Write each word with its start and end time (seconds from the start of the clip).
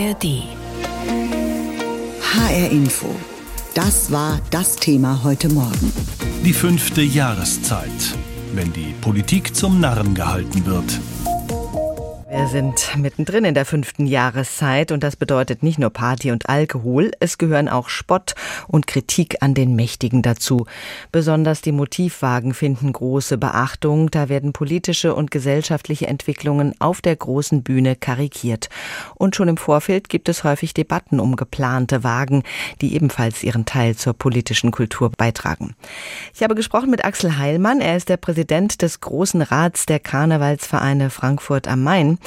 ARD. 0.00 0.44
HR 2.22 2.70
Info. 2.70 3.14
Das 3.74 4.10
war 4.10 4.40
das 4.50 4.76
Thema 4.76 5.22
heute 5.24 5.50
Morgen. 5.50 5.92
Die 6.42 6.54
fünfte 6.54 7.02
Jahreszeit, 7.02 8.16
wenn 8.54 8.72
die 8.72 8.94
Politik 9.02 9.54
zum 9.54 9.78
Narren 9.78 10.14
gehalten 10.14 10.64
wird. 10.64 10.98
Wir 12.40 12.48
sind 12.48 12.96
mittendrin 12.96 13.44
in 13.44 13.52
der 13.52 13.66
fünften 13.66 14.06
Jahreszeit 14.06 14.92
und 14.92 15.04
das 15.04 15.14
bedeutet 15.14 15.62
nicht 15.62 15.78
nur 15.78 15.90
Party 15.90 16.30
und 16.30 16.48
Alkohol, 16.48 17.10
es 17.20 17.36
gehören 17.36 17.68
auch 17.68 17.90
Spott 17.90 18.34
und 18.66 18.86
Kritik 18.86 19.42
an 19.42 19.52
den 19.52 19.76
Mächtigen 19.76 20.22
dazu. 20.22 20.64
Besonders 21.12 21.60
die 21.60 21.70
Motivwagen 21.70 22.54
finden 22.54 22.94
große 22.94 23.36
Beachtung, 23.36 24.10
da 24.10 24.30
werden 24.30 24.54
politische 24.54 25.14
und 25.14 25.30
gesellschaftliche 25.30 26.06
Entwicklungen 26.06 26.74
auf 26.78 27.02
der 27.02 27.14
großen 27.14 27.62
Bühne 27.62 27.94
karikiert. 27.94 28.70
Und 29.16 29.36
schon 29.36 29.48
im 29.48 29.58
Vorfeld 29.58 30.08
gibt 30.08 30.30
es 30.30 30.42
häufig 30.42 30.72
Debatten 30.72 31.20
um 31.20 31.36
geplante 31.36 32.04
Wagen, 32.04 32.42
die 32.80 32.94
ebenfalls 32.94 33.44
ihren 33.44 33.66
Teil 33.66 33.96
zur 33.96 34.14
politischen 34.14 34.70
Kultur 34.70 35.10
beitragen. 35.10 35.76
Ich 36.34 36.42
habe 36.42 36.54
gesprochen 36.54 36.90
mit 36.90 37.04
Axel 37.04 37.36
Heilmann, 37.36 37.82
er 37.82 37.98
ist 37.98 38.08
der 38.08 38.16
Präsident 38.16 38.80
des 38.80 39.02
Großen 39.02 39.42
Rats 39.42 39.84
der 39.84 40.00
Karnevalsvereine 40.00 41.10
Frankfurt 41.10 41.68
am 41.68 41.82
Main. 41.82 42.18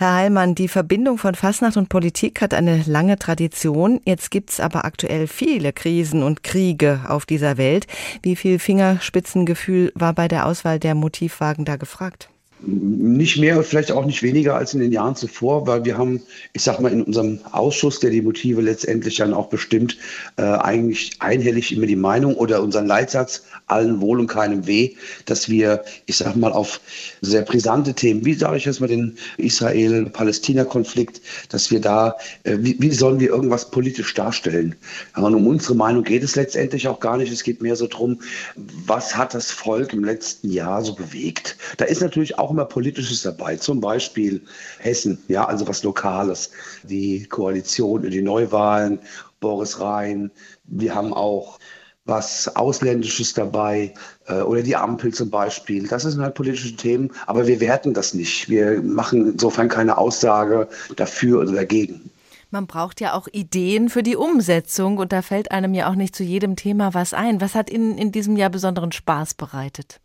Herr 0.00 0.14
Heilmann, 0.14 0.54
die 0.54 0.68
Verbindung 0.68 1.18
von 1.18 1.34
Fasnacht 1.34 1.76
und 1.76 1.90
Politik 1.90 2.40
hat 2.40 2.54
eine 2.54 2.82
lange 2.86 3.18
Tradition. 3.18 4.00
Jetzt 4.06 4.30
gibt 4.30 4.48
es 4.48 4.58
aber 4.58 4.86
aktuell 4.86 5.26
viele 5.26 5.74
Krisen 5.74 6.22
und 6.22 6.42
Kriege 6.42 7.00
auf 7.06 7.26
dieser 7.26 7.58
Welt. 7.58 7.86
Wie 8.22 8.34
viel 8.34 8.58
Fingerspitzengefühl 8.58 9.92
war 9.94 10.14
bei 10.14 10.26
der 10.26 10.46
Auswahl 10.46 10.78
der 10.78 10.94
Motivwagen 10.94 11.66
da 11.66 11.76
gefragt? 11.76 12.30
Nicht 12.62 13.38
mehr 13.38 13.56
und 13.56 13.66
vielleicht 13.66 13.90
auch 13.90 14.04
nicht 14.04 14.22
weniger 14.22 14.54
als 14.54 14.74
in 14.74 14.80
den 14.80 14.92
Jahren 14.92 15.16
zuvor, 15.16 15.66
weil 15.66 15.84
wir 15.84 15.96
haben, 15.96 16.20
ich 16.52 16.62
sag 16.62 16.80
mal, 16.80 16.92
in 16.92 17.02
unserem 17.02 17.40
Ausschuss, 17.52 18.00
der 18.00 18.10
die 18.10 18.20
Motive 18.20 18.60
letztendlich 18.60 19.16
dann 19.16 19.32
auch 19.32 19.48
bestimmt, 19.48 19.96
äh, 20.36 20.42
eigentlich 20.42 21.12
einhellig 21.20 21.74
immer 21.74 21.86
die 21.86 21.96
Meinung 21.96 22.34
oder 22.34 22.62
unseren 22.62 22.86
Leitsatz, 22.86 23.44
allen 23.70 24.00
Wohl 24.00 24.20
und 24.20 24.26
keinem 24.26 24.66
Weh, 24.66 24.94
dass 25.24 25.48
wir, 25.48 25.84
ich 26.06 26.16
sag 26.16 26.36
mal, 26.36 26.52
auf 26.52 26.80
sehr 27.20 27.42
brisante 27.42 27.94
Themen, 27.94 28.24
wie 28.24 28.34
sage 28.34 28.56
ich 28.56 28.64
jetzt 28.64 28.80
mal 28.80 28.88
den 28.88 29.16
Israel-Palästina-Konflikt, 29.38 31.20
dass 31.48 31.70
wir 31.70 31.80
da, 31.80 32.16
äh, 32.44 32.56
wie, 32.60 32.76
wie, 32.78 32.90
sollen 32.90 33.20
wir 33.20 33.28
irgendwas 33.30 33.70
politisch 33.70 34.12
darstellen? 34.14 34.74
Und 35.16 35.34
um 35.34 35.46
unsere 35.46 35.74
Meinung 35.74 36.04
geht 36.04 36.22
es 36.22 36.36
letztendlich 36.36 36.88
auch 36.88 37.00
gar 37.00 37.16
nicht. 37.16 37.32
Es 37.32 37.42
geht 37.42 37.62
mehr 37.62 37.76
so 37.76 37.86
drum, 37.86 38.20
was 38.56 39.16
hat 39.16 39.34
das 39.34 39.50
Volk 39.50 39.92
im 39.92 40.04
letzten 40.04 40.50
Jahr 40.50 40.82
so 40.82 40.94
bewegt? 40.94 41.56
Da 41.76 41.84
ist 41.84 42.00
natürlich 42.00 42.38
auch 42.38 42.49
immer 42.50 42.64
Politisches 42.64 43.22
dabei, 43.22 43.56
zum 43.56 43.80
Beispiel 43.80 44.42
Hessen, 44.78 45.18
ja, 45.28 45.44
also 45.44 45.66
was 45.66 45.82
Lokales, 45.82 46.50
die 46.82 47.26
Koalition, 47.26 48.02
die 48.02 48.22
Neuwahlen, 48.22 49.00
Boris 49.40 49.80
Rhein. 49.80 50.30
Wir 50.64 50.94
haben 50.94 51.12
auch 51.12 51.58
was 52.04 52.54
Ausländisches 52.56 53.34
dabei 53.34 53.94
äh, 54.26 54.40
oder 54.40 54.62
die 54.62 54.76
Ampel 54.76 55.12
zum 55.12 55.30
Beispiel. 55.30 55.86
Das 55.86 56.02
sind 56.02 56.20
halt 56.20 56.34
politische 56.34 56.76
Themen, 56.76 57.10
aber 57.26 57.46
wir 57.46 57.60
werten 57.60 57.94
das 57.94 58.14
nicht. 58.14 58.48
Wir 58.48 58.82
machen 58.82 59.32
insofern 59.32 59.68
keine 59.68 59.98
Aussage 59.98 60.68
dafür 60.96 61.40
oder 61.40 61.52
dagegen. 61.52 62.10
Man 62.50 62.66
braucht 62.66 63.00
ja 63.00 63.14
auch 63.14 63.28
Ideen 63.30 63.88
für 63.88 64.02
die 64.02 64.16
Umsetzung 64.16 64.98
und 64.98 65.12
da 65.12 65.22
fällt 65.22 65.52
einem 65.52 65.72
ja 65.72 65.88
auch 65.88 65.94
nicht 65.94 66.16
zu 66.16 66.24
jedem 66.24 66.56
Thema 66.56 66.94
was 66.94 67.14
ein. 67.14 67.40
Was 67.40 67.54
hat 67.54 67.70
Ihnen 67.70 67.96
in 67.96 68.10
diesem 68.10 68.36
Jahr 68.36 68.50
besonderen 68.50 68.90
Spaß 68.90 69.34
bereitet? 69.34 70.00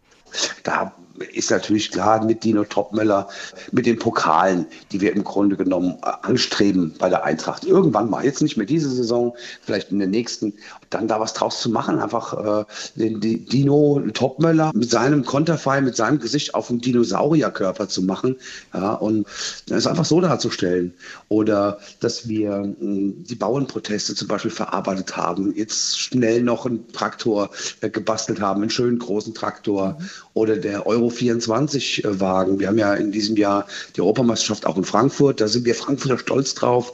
Da 0.63 0.93
ist 1.33 1.51
natürlich 1.51 1.91
klar 1.91 2.23
mit 2.23 2.43
Dino 2.43 2.63
Topmöller, 2.63 3.27
mit 3.71 3.85
den 3.85 3.97
Pokalen, 3.97 4.65
die 4.91 5.01
wir 5.01 5.13
im 5.13 5.23
Grunde 5.23 5.55
genommen 5.55 5.97
äh, 6.03 6.11
anstreben 6.21 6.93
bei 6.97 7.09
der 7.09 7.23
Eintracht. 7.23 7.65
Irgendwann 7.65 8.09
mal, 8.09 8.25
jetzt 8.25 8.41
nicht 8.41 8.57
mehr 8.57 8.65
diese 8.65 8.89
Saison, 8.89 9.35
vielleicht 9.61 9.91
in 9.91 9.99
der 9.99 10.07
nächsten, 10.07 10.53
dann 10.89 11.07
da 11.07 11.19
was 11.19 11.33
draus 11.33 11.61
zu 11.61 11.69
machen. 11.69 11.99
Einfach 11.99 12.33
äh, 12.61 12.65
den, 12.95 13.21
den 13.21 13.45
Dino 13.45 14.01
Topmöller 14.13 14.71
mit 14.73 14.89
seinem 14.89 15.25
Konterfei, 15.25 15.81
mit 15.81 15.95
seinem 15.95 16.19
Gesicht 16.19 16.55
auf 16.55 16.69
einen 16.69 16.81
Dinosaurierkörper 16.81 17.87
zu 17.87 18.01
machen 18.03 18.35
ja, 18.73 18.93
und 18.93 19.27
es 19.69 19.87
einfach 19.87 20.05
so 20.05 20.21
darzustellen. 20.21 20.93
Oder 21.29 21.79
dass 21.99 22.27
wir 22.27 22.51
mh, 22.51 22.75
hm, 22.79 23.23
die 23.23 23.35
Bauernproteste 23.35 24.15
zum 24.15 24.27
Beispiel 24.27 24.51
verarbeitet 24.51 25.15
haben, 25.15 25.53
jetzt 25.55 25.99
schnell 25.99 26.41
noch 26.43 26.65
einen 26.65 26.91
Traktor 26.91 27.49
äh, 27.81 27.89
gebastelt 27.89 28.41
haben, 28.41 28.61
einen 28.61 28.69
schönen 28.69 28.99
großen 28.99 29.33
Traktor. 29.33 29.97
Mhm. 29.99 30.09
Oder 30.33 30.57
der 30.57 30.85
Euro 30.85 31.04
24 31.09 32.03
äh, 32.03 32.19
Wagen. 32.19 32.59
Wir 32.59 32.67
haben 32.67 32.77
ja 32.77 32.93
in 32.93 33.11
diesem 33.11 33.35
Jahr 33.35 33.67
die 33.95 34.01
Europameisterschaft 34.01 34.65
auch 34.65 34.77
in 34.77 34.83
Frankfurt. 34.83 35.41
Da 35.41 35.47
sind 35.47 35.65
wir 35.65 35.75
Frankfurter 35.75 36.17
stolz 36.17 36.53
drauf. 36.53 36.93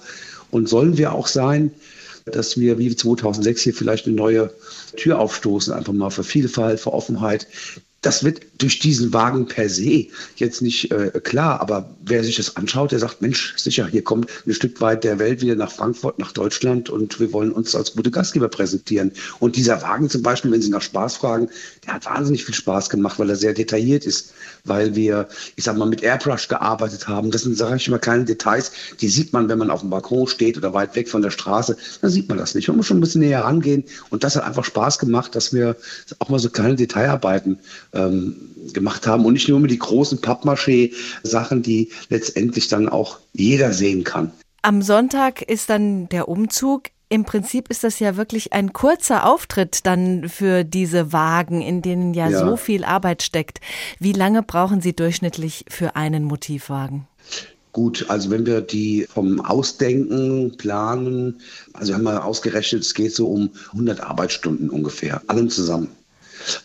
Und 0.51 0.67
sollen 0.67 0.97
wir 0.97 1.13
auch 1.13 1.27
sein, 1.27 1.71
dass 2.25 2.59
wir 2.59 2.77
wie 2.77 2.93
2006 2.93 3.61
hier 3.61 3.73
vielleicht 3.73 4.05
eine 4.05 4.15
neue 4.15 4.53
Tür 4.97 5.19
aufstoßen, 5.19 5.73
einfach 5.73 5.93
mal 5.93 6.09
für 6.09 6.23
Vielfalt, 6.23 6.79
für 6.79 6.93
Offenheit 6.93 7.47
das 8.01 8.23
wird 8.23 8.41
durch 8.61 8.79
diesen 8.79 9.13
Wagen 9.13 9.47
per 9.47 9.69
se 9.69 10.07
jetzt 10.35 10.61
nicht 10.61 10.91
äh, 10.91 11.11
klar, 11.23 11.61
aber 11.61 11.89
wer 12.03 12.23
sich 12.23 12.35
das 12.35 12.55
anschaut, 12.55 12.91
der 12.91 12.99
sagt, 12.99 13.21
Mensch, 13.21 13.55
sicher, 13.57 13.87
hier 13.87 14.03
kommt 14.03 14.29
ein 14.45 14.53
Stück 14.53 14.79
weit 14.81 15.03
der 15.03 15.19
Welt 15.19 15.41
wieder 15.41 15.55
nach 15.55 15.71
Frankfurt, 15.71 16.19
nach 16.19 16.31
Deutschland 16.31 16.89
und 16.89 17.19
wir 17.19 17.33
wollen 17.33 17.51
uns 17.51 17.75
als 17.75 17.93
gute 17.93 18.11
Gastgeber 18.11 18.49
präsentieren. 18.49 19.11
Und 19.39 19.55
dieser 19.55 19.81
Wagen 19.81 20.09
zum 20.09 20.21
Beispiel, 20.21 20.51
wenn 20.51 20.61
Sie 20.61 20.69
nach 20.69 20.81
Spaß 20.81 21.17
fragen, 21.17 21.49
der 21.85 21.95
hat 21.95 22.05
wahnsinnig 22.05 22.45
viel 22.45 22.55
Spaß 22.55 22.89
gemacht, 22.89 23.19
weil 23.19 23.29
er 23.29 23.35
sehr 23.35 23.53
detailliert 23.53 24.05
ist, 24.05 24.33
weil 24.65 24.95
wir, 24.95 25.27
ich 25.55 25.63
sag 25.63 25.77
mal, 25.77 25.87
mit 25.87 26.03
Airbrush 26.03 26.47
gearbeitet 26.47 27.07
haben. 27.07 27.31
Das 27.31 27.43
sind, 27.43 27.57
sage 27.57 27.77
ich 27.77 27.89
mal, 27.89 27.99
kleine 27.99 28.25
Details, 28.25 28.71
die 28.99 29.09
sieht 29.09 29.33
man, 29.33 29.49
wenn 29.49 29.57
man 29.57 29.71
auf 29.71 29.81
dem 29.81 29.89
Balkon 29.89 30.27
steht 30.27 30.57
oder 30.57 30.73
weit 30.73 30.95
weg 30.95 31.09
von 31.09 31.21
der 31.21 31.31
Straße, 31.31 31.77
dann 32.01 32.11
sieht 32.11 32.29
man 32.29 32.37
das 32.37 32.55
nicht. 32.55 32.67
Man 32.67 32.77
muss 32.77 32.87
schon 32.87 32.97
ein 32.97 33.01
bisschen 33.01 33.21
näher 33.21 33.43
rangehen 33.43 33.83
und 34.09 34.23
das 34.23 34.35
hat 34.35 34.43
einfach 34.43 34.65
Spaß 34.65 34.99
gemacht, 34.99 35.35
dass 35.35 35.53
wir 35.53 35.75
auch 36.19 36.29
mal 36.29 36.39
so 36.39 36.49
kleine 36.49 36.75
Detailarbeiten 36.75 37.59
ähm, 37.93 38.35
gemacht 38.73 39.07
haben 39.07 39.25
und 39.25 39.33
nicht 39.33 39.49
nur 39.49 39.59
mit 39.59 39.71
die 39.71 39.79
großen 39.79 40.21
Pappmaché-Sachen, 40.21 41.61
die 41.61 41.89
letztendlich 42.09 42.67
dann 42.67 42.89
auch 42.89 43.19
jeder 43.33 43.73
sehen 43.73 44.03
kann. 44.03 44.31
Am 44.61 44.81
Sonntag 44.81 45.41
ist 45.41 45.69
dann 45.69 46.07
der 46.09 46.27
Umzug. 46.27 46.89
Im 47.09 47.25
Prinzip 47.25 47.69
ist 47.69 47.83
das 47.83 47.99
ja 47.99 48.15
wirklich 48.15 48.53
ein 48.53 48.71
kurzer 48.71 49.27
Auftritt 49.27 49.85
dann 49.85 50.29
für 50.29 50.63
diese 50.63 51.11
Wagen, 51.11 51.61
in 51.61 51.81
denen 51.81 52.13
ja, 52.13 52.29
ja. 52.29 52.39
so 52.39 52.55
viel 52.55 52.85
Arbeit 52.85 53.23
steckt. 53.23 53.59
Wie 53.99 54.13
lange 54.13 54.43
brauchen 54.43 54.81
Sie 54.81 54.95
durchschnittlich 54.95 55.65
für 55.67 55.95
einen 55.95 56.23
Motivwagen? 56.23 57.07
Gut, 57.73 58.05
also 58.09 58.29
wenn 58.29 58.45
wir 58.45 58.61
die 58.61 59.07
vom 59.11 59.39
Ausdenken, 59.39 60.57
Planen, 60.57 61.41
also 61.73 61.93
haben 61.93 62.03
wir 62.03 62.25
ausgerechnet, 62.25 62.83
es 62.83 62.93
geht 62.93 63.15
so 63.15 63.27
um 63.27 63.49
100 63.71 64.01
Arbeitsstunden 64.01 64.69
ungefähr, 64.69 65.21
allen 65.27 65.49
zusammen 65.49 65.89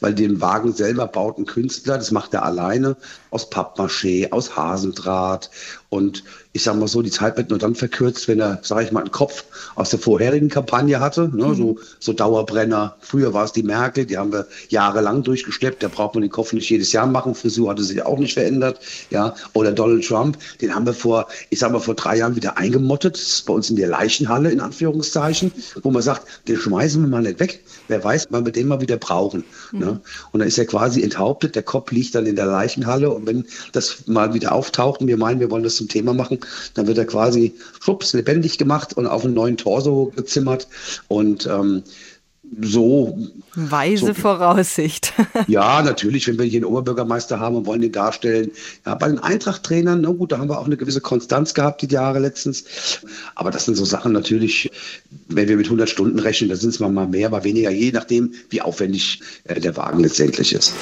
weil 0.00 0.14
den 0.14 0.40
Wagen 0.40 0.72
selber 0.72 1.06
baut 1.06 1.38
ein 1.38 1.46
Künstler, 1.46 1.96
das 1.96 2.10
macht 2.10 2.34
er 2.34 2.44
alleine, 2.44 2.96
aus 3.30 3.50
Pappmaché, 3.50 4.32
aus 4.32 4.56
Hasendraht 4.56 5.50
und 5.88 6.24
ich 6.52 6.62
sage 6.62 6.78
mal 6.78 6.88
so, 6.88 7.02
die 7.02 7.10
Zeit 7.10 7.36
wird 7.36 7.50
nur 7.50 7.58
dann 7.58 7.74
verkürzt, 7.74 8.28
wenn 8.28 8.40
er, 8.40 8.58
sage 8.62 8.84
ich 8.84 8.92
mal, 8.92 9.00
einen 9.00 9.12
Kopf 9.12 9.44
aus 9.74 9.90
der 9.90 9.98
vorherigen 9.98 10.48
Kampagne 10.48 11.00
hatte. 11.00 11.30
Ne? 11.32 11.46
Mhm. 11.46 11.54
So, 11.54 11.78
so 12.00 12.12
Dauerbrenner. 12.12 12.96
Früher 13.00 13.34
war 13.34 13.44
es 13.44 13.52
die 13.52 13.62
Merkel, 13.62 14.06
die 14.06 14.18
haben 14.18 14.32
wir 14.32 14.46
jahrelang 14.68 15.22
durchgeschleppt. 15.22 15.82
Da 15.82 15.88
braucht 15.88 16.14
man 16.14 16.22
den 16.22 16.30
Kopf 16.30 16.52
nicht 16.52 16.68
jedes 16.70 16.92
Jahr 16.92 17.06
machen. 17.06 17.34
Frisur 17.34 17.70
hatte 17.70 17.84
sich 17.84 18.02
auch 18.02 18.18
nicht 18.18 18.34
verändert. 18.34 18.80
Ja, 19.10 19.34
oder 19.52 19.70
Donald 19.72 20.06
Trump, 20.06 20.38
den 20.60 20.74
haben 20.74 20.86
wir 20.86 20.94
vor, 20.94 21.28
ich 21.50 21.58
sage 21.58 21.74
mal, 21.74 21.80
vor 21.80 21.94
drei 21.94 22.16
Jahren 22.16 22.36
wieder 22.36 22.56
eingemottet. 22.56 23.14
Das 23.14 23.22
ist 23.22 23.46
bei 23.46 23.52
uns 23.52 23.70
in 23.70 23.76
der 23.76 23.88
Leichenhalle, 23.88 24.50
in 24.50 24.60
Anführungszeichen, 24.60 25.52
wo 25.82 25.90
man 25.90 26.02
sagt, 26.02 26.26
den 26.48 26.56
schmeißen 26.56 27.00
wir 27.02 27.08
mal 27.08 27.22
nicht 27.22 27.38
weg. 27.38 27.62
Wer 27.88 28.02
weiß, 28.02 28.28
wann 28.30 28.44
wir 28.44 28.52
den 28.52 28.66
mal 28.66 28.80
wieder 28.80 28.96
brauchen. 28.96 29.44
Mhm. 29.72 29.78
Ne? 29.78 30.00
Und 30.32 30.40
dann 30.40 30.48
ist 30.48 30.58
er 30.58 30.66
quasi 30.66 31.02
enthauptet. 31.02 31.54
Der 31.54 31.62
Kopf 31.62 31.92
liegt 31.92 32.14
dann 32.14 32.26
in 32.26 32.34
der 32.34 32.46
Leichenhalle. 32.46 33.10
Und 33.10 33.26
wenn 33.26 33.44
das 33.72 34.06
mal 34.06 34.34
wieder 34.34 34.52
auftaucht 34.52 35.00
und 35.00 35.06
wir 35.06 35.16
meinen, 35.16 35.38
wir 35.38 35.50
wollen 35.50 35.62
das 35.62 35.75
zum 35.76 35.88
Thema 35.88 36.14
machen, 36.14 36.40
dann 36.74 36.86
wird 36.86 36.98
er 36.98 37.06
quasi 37.06 37.54
schubs 37.80 38.12
lebendig 38.12 38.58
gemacht 38.58 38.94
und 38.96 39.06
auf 39.06 39.24
einen 39.24 39.34
neuen 39.34 39.56
Torso 39.56 40.12
gezimmert. 40.16 40.68
Und 41.08 41.46
ähm, 41.46 41.82
so. 42.60 43.18
Weise 43.54 44.06
so, 44.06 44.14
Voraussicht. 44.14 45.12
ja, 45.46 45.82
natürlich, 45.82 46.28
wenn 46.28 46.38
wir 46.38 46.44
hier 46.44 46.58
einen 46.58 46.66
Oberbürgermeister 46.66 47.40
haben 47.40 47.56
und 47.56 47.66
wollen 47.66 47.80
den 47.80 47.92
darstellen. 47.92 48.50
Ja, 48.84 48.94
bei 48.94 49.08
den 49.08 49.18
Eintracht-Trainern, 49.18 50.00
na 50.02 50.10
gut, 50.10 50.32
da 50.32 50.38
haben 50.38 50.48
wir 50.48 50.58
auch 50.58 50.66
eine 50.66 50.76
gewisse 50.76 51.00
Konstanz 51.00 51.54
gehabt 51.54 51.82
die 51.82 51.88
Jahre 51.88 52.18
letztens. 52.18 52.64
Aber 53.34 53.50
das 53.50 53.64
sind 53.64 53.76
so 53.76 53.84
Sachen 53.84 54.12
natürlich, 54.12 54.70
wenn 55.28 55.48
wir 55.48 55.56
mit 55.56 55.66
100 55.66 55.88
Stunden 55.88 56.18
rechnen, 56.18 56.50
da 56.50 56.56
sind 56.56 56.70
es 56.70 56.80
mal 56.80 56.90
mehr, 56.90 57.30
mal 57.30 57.44
weniger, 57.44 57.70
je 57.70 57.92
nachdem, 57.92 58.34
wie 58.50 58.60
aufwendig 58.60 59.20
äh, 59.44 59.60
der 59.60 59.76
Wagen 59.76 60.00
letztendlich 60.00 60.52
ist. 60.52 60.74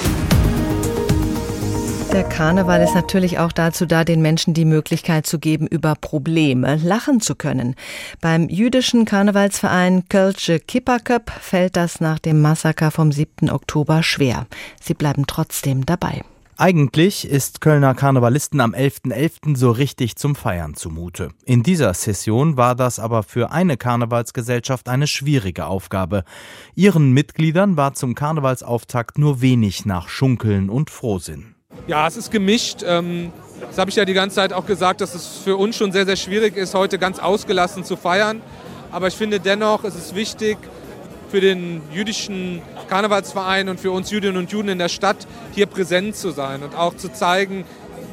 Der 2.14 2.22
Karneval 2.22 2.81
ist 2.81 2.94
natürlich 2.94 3.40
auch 3.40 3.50
dazu 3.50 3.87
da, 3.87 4.05
den 4.05 4.22
Menschen 4.22 4.55
die 4.55 4.64
Möglichkeit 4.64 5.26
zu 5.26 5.40
geben, 5.40 5.66
über 5.66 5.96
Probleme 5.96 6.76
lachen 6.76 7.20
zu 7.20 7.34
können. 7.34 7.75
Beim 8.20 8.49
jüdischen 8.49 9.05
Karnevalsverein 9.05 10.08
Kölsche 10.08 10.61
Kipperköp 10.61 11.32
fällt 11.40 11.75
das 11.75 12.00
nach 12.00 12.20
dem 12.20 12.40
Massaker 12.40 12.93
vom 12.93 13.11
7. 13.11 13.50
Oktober 13.50 14.05
schwer. 14.05 14.46
Sie 14.81 14.94
bleiben 14.94 15.25
trotzdem 15.26 15.87
dabei. 15.87 16.22
Eigentlich 16.56 17.28
ist 17.28 17.61
Kölner 17.61 17.94
Karnevalisten 17.94 18.60
am 18.60 18.75
11.11. 18.75 19.12
.11. 19.50 19.56
so 19.56 19.72
richtig 19.72 20.14
zum 20.14 20.37
Feiern 20.37 20.75
zumute. 20.75 21.31
In 21.44 21.64
dieser 21.64 21.93
Session 21.94 22.56
war 22.56 22.76
das 22.76 23.00
aber 23.00 23.25
für 23.25 23.50
eine 23.50 23.76
Karnevalsgesellschaft 23.76 24.88
eine 24.88 25.08
schwierige 25.08 25.67
Aufgabe. 25.67 26.22
Ihren 26.76 27.10
Mitgliedern 27.10 27.76
war 27.76 27.94
zum 27.94 28.14
Karnevalsauftakt 28.14 29.19
nur 29.19 29.40
wenig 29.40 29.84
nach 29.84 30.08
Schunkeln 30.08 30.70
und 30.70 30.90
Frohsinn. 30.90 31.53
Ja, 31.86 32.06
es 32.06 32.16
ist 32.16 32.30
gemischt. 32.30 32.82
Ähm, 32.86 33.32
das 33.60 33.78
habe 33.78 33.90
ich 33.90 33.96
ja 33.96 34.04
die 34.04 34.14
ganze 34.14 34.36
Zeit 34.36 34.52
auch 34.52 34.66
gesagt, 34.66 35.00
dass 35.00 35.14
es 35.14 35.38
für 35.44 35.56
uns 35.56 35.76
schon 35.76 35.92
sehr, 35.92 36.06
sehr 36.06 36.16
schwierig 36.16 36.56
ist, 36.56 36.74
heute 36.74 36.98
ganz 36.98 37.18
ausgelassen 37.18 37.84
zu 37.84 37.96
feiern. 37.96 38.40
Aber 38.90 39.08
ich 39.08 39.14
finde 39.14 39.40
dennoch, 39.40 39.84
es 39.84 39.94
ist 39.94 40.14
wichtig, 40.14 40.58
für 41.30 41.40
den 41.40 41.82
jüdischen 41.92 42.62
Karnevalsverein 42.88 43.68
und 43.68 43.80
für 43.80 43.90
uns 43.90 44.10
Jüdinnen 44.10 44.36
und 44.36 44.52
Juden 44.52 44.68
in 44.68 44.78
der 44.78 44.88
Stadt 44.88 45.26
hier 45.52 45.66
präsent 45.66 46.14
zu 46.14 46.30
sein 46.30 46.62
und 46.62 46.76
auch 46.76 46.96
zu 46.96 47.12
zeigen, 47.12 47.64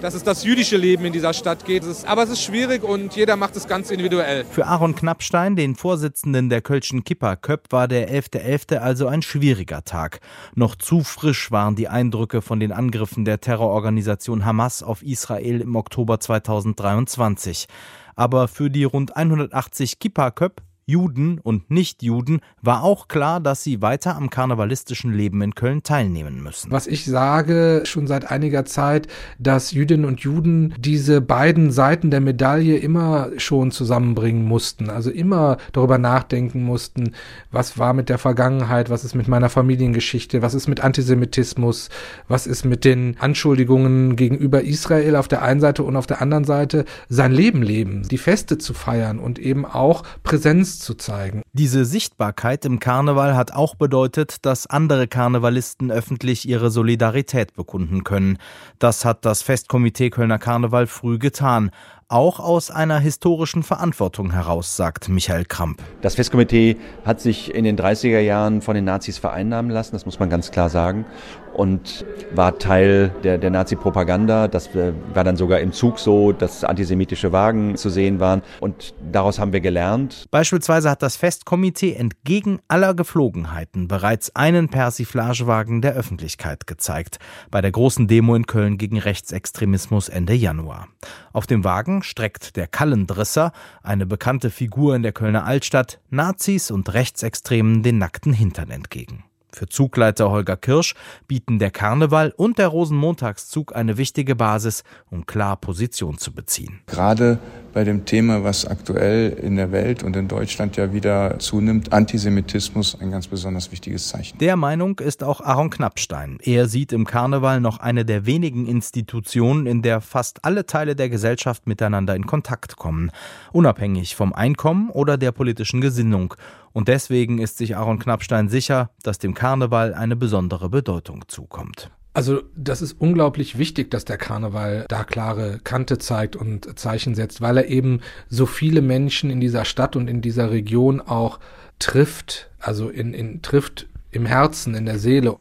dass 0.02 0.16
es 0.16 0.24
das 0.24 0.44
jüdische 0.44 0.78
Leben 0.78 1.06
in 1.06 1.14
dieser 1.14 1.34
Stadt 1.34 1.66
geht. 1.66 1.84
aber 2.06 2.24
es 2.24 2.30
ist 2.30 2.42
schwierig 2.42 2.84
und 2.84 3.16
jeder 3.16 3.36
macht 3.36 3.56
es 3.56 3.68
ganz 3.68 3.92
individuell. 3.92 4.46
Für 4.46 4.66
Aaron 4.66 4.96
Knappstein, 4.96 5.56
den 5.56 5.76
Vorsitzenden 5.76 6.50
der 6.50 6.62
Kölschen 6.62 7.04
Kippa 7.04 7.36
Köpp, 7.36 7.72
war 7.72 7.88
der 7.88 8.10
11.11. 8.10 8.72
.11. 8.72 8.78
also 8.78 9.08
ein 9.08 9.22
schwieriger 9.22 9.84
Tag. 9.84 10.20
Noch 10.56 10.76
zu 10.76 11.04
frisch 11.04 11.52
waren 11.52 11.76
die 11.76 11.88
Eindrücke 11.88 12.42
von 12.42 12.60
den 12.60 12.72
Angriffen 12.72 13.26
der 13.26 13.42
Terrororganisation 13.42 14.46
Hamas 14.46 14.82
auf 14.84 15.04
Israel 15.04 15.62
im 15.62 15.76
Oktober 15.76 16.20
2023. 16.20 17.68
Aber 18.16 18.48
für 18.48 18.70
die 18.70 18.84
rund 18.84 19.16
180 19.16 20.00
Kippa 20.00 20.32
Köpp 20.32 20.62
Juden 20.86 21.40
und 21.40 21.70
Nichtjuden 21.70 22.42
war 22.62 22.84
auch 22.84 23.08
klar, 23.08 23.40
dass 23.40 23.64
sie 23.64 23.82
weiter 23.82 24.16
am 24.16 24.30
karnevalistischen 24.30 25.14
Leben 25.14 25.42
in 25.42 25.56
Köln 25.56 25.84
teilnehmen 25.84 26.42
müssen. 26.42 26.72
Was 26.72 26.88
ich 26.88 27.06
sage 27.06 27.84
schon 27.86 28.08
seit 28.08 28.30
einiger 28.32 28.66
Zeit, 28.66 29.08
dass 29.40 29.72
Jüdinnen 29.72 30.06
und 30.06 30.22
Juden 30.22 30.74
diese 30.80 31.22
beiden 31.22 31.72
Seiten 31.72 32.12
der 32.12 32.20
Medaille 32.20 32.78
immer 32.78 33.30
schon 33.38 33.72
zusammenbringen 33.72 34.44
mussten, 34.44 34.90
also 34.90 35.12
immer 35.12 35.58
darüber 35.72 35.98
nachdenken 35.98 36.64
mussten, 36.64 37.14
was 37.52 37.78
war 37.78 37.94
mit 37.94 38.10
der 38.10 38.18
Vergangenheit, 38.18 38.90
was 38.90 39.06
ist 39.06 39.16
mit 39.16 39.28
meiner 39.28 39.50
Familiengeschichte, 39.50 40.42
was 40.42 40.54
ist 40.54 40.68
mit 40.68 40.82
Antisemitismus, 40.82 41.90
was 42.28 42.48
ist 42.48 42.66
mit 42.66 42.86
den 42.86 43.18
Anschuldigungen 43.20 44.16
gegenüber 44.16 44.64
Israel 44.64 45.16
auf 45.16 45.28
der 45.28 45.44
einen 45.44 45.62
Seite 45.62 45.84
und 45.84 45.96
auf 45.96 46.08
der 46.08 46.22
anderen 46.22 46.44
Seite 46.44 46.86
sein 47.08 47.32
Leben 47.32 47.62
leben, 47.62 48.08
die 48.10 48.18
Feste 48.18 48.58
zu 48.58 48.74
feiern 48.74 49.20
und 49.20 49.40
eben 49.40 49.66
auch 49.66 50.04
Präsenz 50.24 50.71
Präsenz 50.72 50.80
zu 50.80 50.94
zeigen. 50.96 51.42
Diese 51.54 51.86
Sichtbarkeit 51.86 52.66
im 52.66 52.80
Karneval 52.80 53.36
hat 53.36 53.52
auch 53.54 53.76
bedeutet, 53.76 54.46
dass 54.46 54.68
andere 54.68 55.08
Karnevalisten 55.08 55.92
öffentlich 55.92 56.48
ihre 56.48 56.72
Solidarität 56.72 57.54
bekunden 57.54 58.04
können. 58.04 58.38
Das 58.80 59.06
hat 59.06 59.26
das 59.26 59.42
Festkomitee 59.42 60.10
Kölner 60.10 60.40
Karneval 60.40 60.88
früh 60.88 61.20
getan 61.20 61.72
auch 62.12 62.40
aus 62.40 62.70
einer 62.72 63.00
historischen 63.00 63.64
Verantwortung 63.64 64.32
heraus, 64.32 64.76
sagt 64.76 65.10
Michael 65.10 65.46
Kramp. 65.46 65.82
Das 66.02 66.16
Festkomitee 66.16 66.78
hat 67.06 67.22
sich 67.22 67.54
in 67.54 67.64
den 67.64 67.78
30er 67.78 68.20
Jahren 68.20 68.62
von 68.62 68.76
den 68.76 68.86
Nazis 68.86 69.18
vereinnahmen 69.18 69.72
lassen, 69.72 69.94
das 69.94 70.06
muss 70.06 70.20
man 70.20 70.30
ganz 70.30 70.52
klar 70.52 70.70
sagen 70.70 71.06
und 71.54 72.06
war 72.34 72.58
Teil 72.58 73.14
der, 73.24 73.38
der 73.38 73.50
Nazi-Propaganda. 73.50 74.48
Das 74.48 74.74
äh, 74.76 74.94
war 75.14 75.24
dann 75.24 75.36
sogar 75.36 75.60
im 75.60 75.74
Zug 75.74 76.00
so, 76.00 76.32
dass 76.32 76.64
antisemitische 76.64 77.32
Wagen 77.32 77.76
zu 77.76 77.90
sehen 77.90 78.20
waren. 78.20 78.42
Und 78.60 78.94
daraus 79.12 79.40
haben 79.40 79.54
wir 79.54 79.62
gelernt. 79.62 80.28
Beispielsweise 80.32 80.90
hat 80.90 81.02
das 81.02 81.18
Festkomitee 81.18 81.94
entgegen 81.94 82.60
aller 82.68 82.94
Geflogenheiten 82.94 83.88
bereits 83.88 84.36
einen 84.36 84.70
Persiflagewagen 84.70 85.82
der 85.82 85.94
Öffentlichkeit 85.94 86.68
gezeigt. 86.68 87.20
Bei 87.50 87.62
der 87.62 87.72
großen 87.72 88.08
Demo 88.08 88.36
in 88.36 88.46
Köln 88.46 88.78
gegen 88.78 88.98
Rechtsextremismus 88.98 90.10
Ende 90.10 90.34
Januar. 90.34 90.88
Auf 91.34 91.48
dem 91.48 91.64
Wagen 91.64 92.01
streckt 92.04 92.56
der 92.56 92.68
Kallendrisser, 92.68 93.52
eine 93.84 94.06
bekannte 94.06 94.50
Figur 94.50 94.96
in 94.96 95.04
der 95.04 95.12
Kölner 95.12 95.46
Altstadt, 95.46 96.00
Nazis 96.10 96.72
und 96.72 96.94
Rechtsextremen 96.94 97.84
den 97.84 97.98
nackten 97.98 98.34
Hintern 98.34 98.70
entgegen. 98.70 99.24
Für 99.54 99.68
Zugleiter 99.68 100.32
Holger 100.32 100.58
Kirsch 100.58 100.96
bieten 101.28 101.60
der 101.60 101.72
Karneval 101.72 102.34
und 102.36 102.58
der 102.58 102.68
Rosenmontagszug 102.68 103.76
eine 103.76 103.98
wichtige 103.98 104.36
Basis, 104.36 104.84
um 105.10 105.26
klar 105.26 105.58
Position 105.58 106.18
zu 106.18 106.34
beziehen. 106.34 106.80
Gerade 106.88 107.40
bei 107.74 107.84
dem 107.84 108.06
Thema, 108.06 108.44
was 108.44 108.66
aktuell 108.66 109.30
in 109.30 109.56
der 109.56 109.72
Welt 109.72 110.04
und 110.04 110.16
in 110.16 110.28
Deutschland 110.28 110.78
ja 110.78 110.94
wieder 110.94 111.40
zunimmt, 111.40 111.94
Antisemitismus 111.94 113.00
ein 113.00 113.12
ganz 113.12 113.28
besonders 113.28 113.72
wichtiges 113.72 114.10
Zeichen. 114.10 114.38
Der 114.40 114.56
Meinung 114.56 115.00
ist 115.00 115.24
auch 115.24 115.42
Aaron 115.42 115.70
Knappstein. 115.70 116.38
Er 116.42 116.68
sieht 116.68 116.92
im 116.92 117.06
Karneval 117.06 117.62
noch 117.62 117.80
eine 117.80 118.06
der 118.06 118.26
wenigen 118.26 118.68
Institutionen, 118.68 119.66
in 119.68 119.82
der 119.82 120.02
fast 120.02 120.44
alle 120.44 120.66
Teile 120.66 120.96
der 120.96 121.10
Gesellschaft 121.10 121.68
miteinander 121.68 122.16
in 122.16 122.26
Kontakt 122.26 122.76
kommen, 122.76 123.12
unabhängig 123.52 124.16
vom 124.16 124.34
Einkommen 124.34 124.90
oder 124.90 125.18
der 125.18 125.32
politischen 125.32 125.82
Gesinnung. 125.82 126.36
Und 126.74 126.88
deswegen 126.88 127.40
ist 127.40 127.58
sich 127.58 127.76
Aaron 127.76 128.00
Knappstein 128.00 128.50
sicher, 128.50 128.92
dass 129.04 129.20
dem 129.20 129.34
Karneval 129.34 129.94
eine 129.94 130.16
besondere 130.16 130.70
Bedeutung 130.70 131.24
zukommt. 131.28 131.92
Also 132.14 132.42
das 132.56 132.82
ist 132.82 132.94
unglaublich 133.00 133.58
wichtig, 133.58 133.90
dass 133.90 134.04
der 134.04 134.18
Karneval 134.18 134.86
da 134.90 135.04
klare 135.06 135.60
Kante 135.64 135.98
zeigt 135.98 136.36
und 136.36 136.78
Zeichen 136.78 137.16
setzt, 137.16 137.40
weil 137.40 137.58
er 137.58 137.68
eben 137.68 138.02
so 138.30 138.46
viele 138.46 138.82
Menschen 138.82 139.30
in 139.30 139.40
dieser 139.40 139.64
Stadt 139.64 139.96
und 139.96 140.10
in 140.10 140.22
dieser 140.22 140.52
Region 140.52 141.00
auch 141.00 141.40
trifft, 141.80 142.50
also 142.60 142.90
in, 142.90 143.14
in 143.14 143.42
trifft 143.42 143.88
im 144.12 144.26
Herzen, 144.26 144.76
in 144.76 144.86
der 144.86 145.00
Seele. 145.00 145.38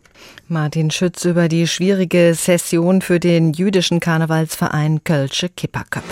Martin 0.46 0.92
Schütz 0.92 1.24
über 1.24 1.48
die 1.48 1.66
schwierige 1.66 2.34
Session 2.34 3.02
für 3.02 3.18
den 3.18 3.52
jüdischen 3.52 3.98
Karnevalsverein 3.98 5.02
Kölsche 5.02 5.48
Kipperköp. 5.48 6.04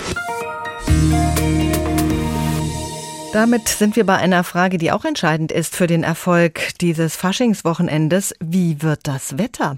Damit 3.31 3.69
sind 3.69 3.95
wir 3.95 4.07
bei 4.07 4.15
einer 4.15 4.43
Frage, 4.43 4.79
die 4.79 4.91
auch 4.91 5.05
entscheidend 5.05 5.51
ist 5.51 5.75
für 5.75 5.85
den 5.85 6.01
Erfolg 6.01 6.75
dieses 6.81 7.15
Faschingswochenendes. 7.15 8.33
Wie 8.39 8.81
wird 8.81 9.01
das 9.03 9.37
Wetter? 9.37 9.77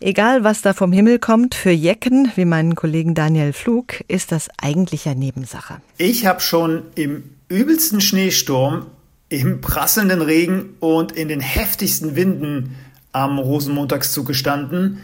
Egal, 0.00 0.44
was 0.44 0.60
da 0.60 0.74
vom 0.74 0.92
Himmel 0.92 1.18
kommt, 1.18 1.54
für 1.54 1.70
Jecken, 1.70 2.30
wie 2.36 2.44
meinen 2.44 2.74
Kollegen 2.74 3.14
Daniel 3.14 3.54
Flug, 3.54 4.04
ist 4.08 4.32
das 4.32 4.48
eigentlich 4.60 5.06
ja 5.06 5.14
Nebensache. 5.14 5.80
Ich 5.96 6.26
habe 6.26 6.40
schon 6.40 6.82
im 6.94 7.24
übelsten 7.48 8.02
Schneesturm, 8.02 8.86
im 9.30 9.62
prasselnden 9.62 10.20
Regen 10.20 10.76
und 10.80 11.12
in 11.12 11.28
den 11.28 11.40
heftigsten 11.40 12.16
Winden 12.16 12.76
am 13.12 13.38
Rosenmontagszug 13.38 14.26
gestanden. 14.26 14.98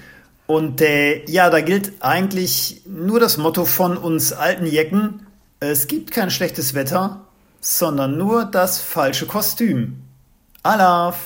Und 0.46 0.82
äh, 0.82 1.24
ja, 1.30 1.48
da 1.48 1.62
gilt 1.62 1.92
eigentlich 2.00 2.82
nur 2.86 3.20
das 3.20 3.38
Motto 3.38 3.64
von 3.64 3.96
uns 3.96 4.34
alten 4.34 4.66
Jecken. 4.66 5.26
Es 5.60 5.86
gibt 5.86 6.10
kein 6.10 6.30
schlechtes 6.30 6.74
Wetter, 6.74 7.25
sondern 7.66 8.16
nur 8.16 8.44
das 8.44 8.78
falsche 8.78 9.26
Kostüm. 9.26 10.00
Alaf! 10.62 11.18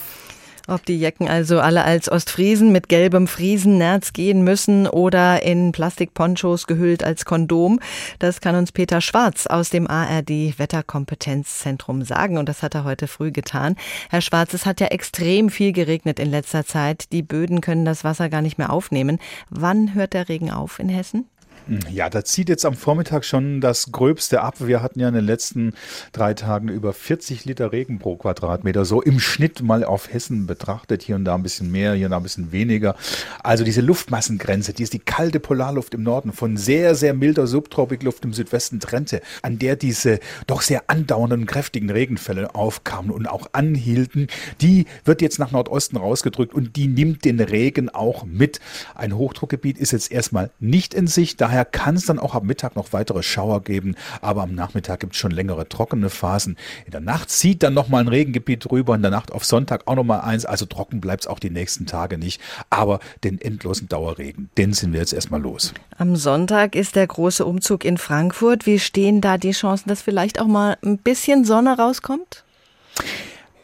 Ob 0.68 0.86
die 0.86 0.98
Jecken 0.98 1.28
also 1.28 1.58
alle 1.60 1.84
als 1.84 2.10
Ostfriesen 2.10 2.70
mit 2.70 2.88
gelbem 2.88 3.26
Friesennerz 3.26 4.12
gehen 4.12 4.42
müssen 4.42 4.86
oder 4.86 5.42
in 5.42 5.72
Plastikponchos 5.72 6.66
gehüllt 6.66 7.02
als 7.02 7.24
Kondom, 7.24 7.80
das 8.20 8.40
kann 8.40 8.54
uns 8.54 8.70
Peter 8.70 9.00
Schwarz 9.00 9.48
aus 9.48 9.70
dem 9.70 9.86
ARD 9.88 10.58
Wetterkompetenzzentrum 10.58 12.04
sagen 12.04 12.38
und 12.38 12.48
das 12.48 12.62
hat 12.62 12.74
er 12.74 12.84
heute 12.84 13.08
früh 13.08 13.32
getan. 13.32 13.74
Herr 14.10 14.20
Schwarz, 14.22 14.54
es 14.54 14.64
hat 14.64 14.80
ja 14.80 14.86
extrem 14.86 15.50
viel 15.50 15.72
geregnet 15.72 16.18
in 16.20 16.30
letzter 16.30 16.64
Zeit. 16.64 17.12
Die 17.12 17.22
Böden 17.22 17.60
können 17.60 17.84
das 17.84 18.04
Wasser 18.04 18.28
gar 18.28 18.40
nicht 18.40 18.56
mehr 18.56 18.72
aufnehmen. 18.72 19.18
Wann 19.50 19.94
hört 19.94 20.14
der 20.14 20.28
Regen 20.28 20.50
auf 20.50 20.78
in 20.78 20.88
Hessen? 20.88 21.26
Ja, 21.90 22.10
da 22.10 22.24
zieht 22.24 22.48
jetzt 22.48 22.64
am 22.64 22.74
Vormittag 22.74 23.24
schon 23.24 23.60
das 23.60 23.92
Gröbste 23.92 24.40
ab. 24.40 24.56
Wir 24.58 24.82
hatten 24.82 25.00
ja 25.00 25.08
in 25.08 25.14
den 25.14 25.24
letzten 25.24 25.74
drei 26.12 26.34
Tagen 26.34 26.68
über 26.68 26.92
40 26.92 27.44
Liter 27.44 27.72
Regen 27.72 27.98
pro 27.98 28.16
Quadratmeter, 28.16 28.84
so 28.84 29.00
im 29.02 29.20
Schnitt 29.20 29.62
mal 29.62 29.84
auf 29.84 30.12
Hessen 30.12 30.46
betrachtet. 30.46 31.02
Hier 31.02 31.16
und 31.16 31.24
da 31.24 31.34
ein 31.34 31.42
bisschen 31.42 31.70
mehr, 31.70 31.94
hier 31.94 32.06
und 32.06 32.12
da 32.12 32.16
ein 32.16 32.22
bisschen 32.22 32.52
weniger. 32.52 32.96
Also 33.42 33.64
diese 33.64 33.80
Luftmassengrenze, 33.80 34.72
die 34.72 34.82
ist 34.82 34.92
die 34.92 34.98
kalte 34.98 35.40
Polarluft 35.40 35.94
im 35.94 36.02
Norden 36.02 36.32
von 36.32 36.56
sehr, 36.56 36.94
sehr 36.94 37.14
milder 37.14 37.46
Subtropikluft 37.46 38.24
im 38.24 38.32
Südwesten 38.32 38.80
trennte, 38.80 39.20
an 39.42 39.58
der 39.58 39.76
diese 39.76 40.20
doch 40.46 40.62
sehr 40.62 40.84
andauernden, 40.88 41.46
kräftigen 41.46 41.90
Regenfälle 41.90 42.54
aufkamen 42.54 43.10
und 43.10 43.26
auch 43.26 43.48
anhielten, 43.52 44.28
die 44.60 44.86
wird 45.04 45.22
jetzt 45.22 45.38
nach 45.38 45.52
Nordosten 45.52 45.96
rausgedrückt 45.96 46.54
und 46.54 46.76
die 46.76 46.88
nimmt 46.88 47.24
den 47.24 47.40
Regen 47.40 47.88
auch 47.88 48.24
mit. 48.24 48.60
Ein 48.94 49.16
Hochdruckgebiet 49.16 49.78
ist 49.78 49.92
jetzt 49.92 50.10
erstmal 50.10 50.50
nicht 50.58 50.94
in 50.94 51.06
Sicht, 51.06 51.40
daher 51.50 51.64
kann 51.64 51.96
es 51.96 52.06
dann 52.06 52.20
auch 52.20 52.36
am 52.36 52.46
Mittag 52.46 52.76
noch 52.76 52.92
weitere 52.92 53.24
Schauer 53.24 53.64
geben, 53.64 53.96
aber 54.20 54.42
am 54.42 54.54
Nachmittag 54.54 55.00
gibt 55.00 55.14
es 55.14 55.18
schon 55.18 55.32
längere 55.32 55.68
trockene 55.68 56.08
Phasen. 56.08 56.56
In 56.86 56.92
der 56.92 57.00
Nacht 57.00 57.28
zieht 57.30 57.64
dann 57.64 57.74
nochmal 57.74 58.04
ein 58.04 58.08
Regengebiet 58.08 58.64
drüber, 58.64 58.94
in 58.94 59.02
der 59.02 59.10
Nacht 59.10 59.32
auf 59.32 59.44
Sonntag 59.44 59.82
auch 59.86 59.96
nochmal 59.96 60.20
eins, 60.20 60.44
also 60.44 60.64
trocken 60.66 61.00
bleibt 61.00 61.24
es 61.24 61.26
auch 61.26 61.40
die 61.40 61.50
nächsten 61.50 61.86
Tage 61.86 62.18
nicht, 62.18 62.40
aber 62.70 63.00
den 63.24 63.40
endlosen 63.40 63.88
Dauerregen, 63.88 64.48
den 64.56 64.72
sind 64.72 64.92
wir 64.92 65.00
jetzt 65.00 65.12
erstmal 65.12 65.40
los. 65.40 65.74
Am 65.98 66.14
Sonntag 66.14 66.76
ist 66.76 66.94
der 66.94 67.08
große 67.08 67.44
Umzug 67.44 67.84
in 67.84 67.98
Frankfurt. 67.98 68.66
Wie 68.66 68.78
stehen 68.78 69.20
da 69.20 69.36
die 69.36 69.50
Chancen, 69.50 69.88
dass 69.88 70.02
vielleicht 70.02 70.40
auch 70.40 70.46
mal 70.46 70.78
ein 70.84 70.98
bisschen 70.98 71.44
Sonne 71.44 71.76
rauskommt? 71.76 72.44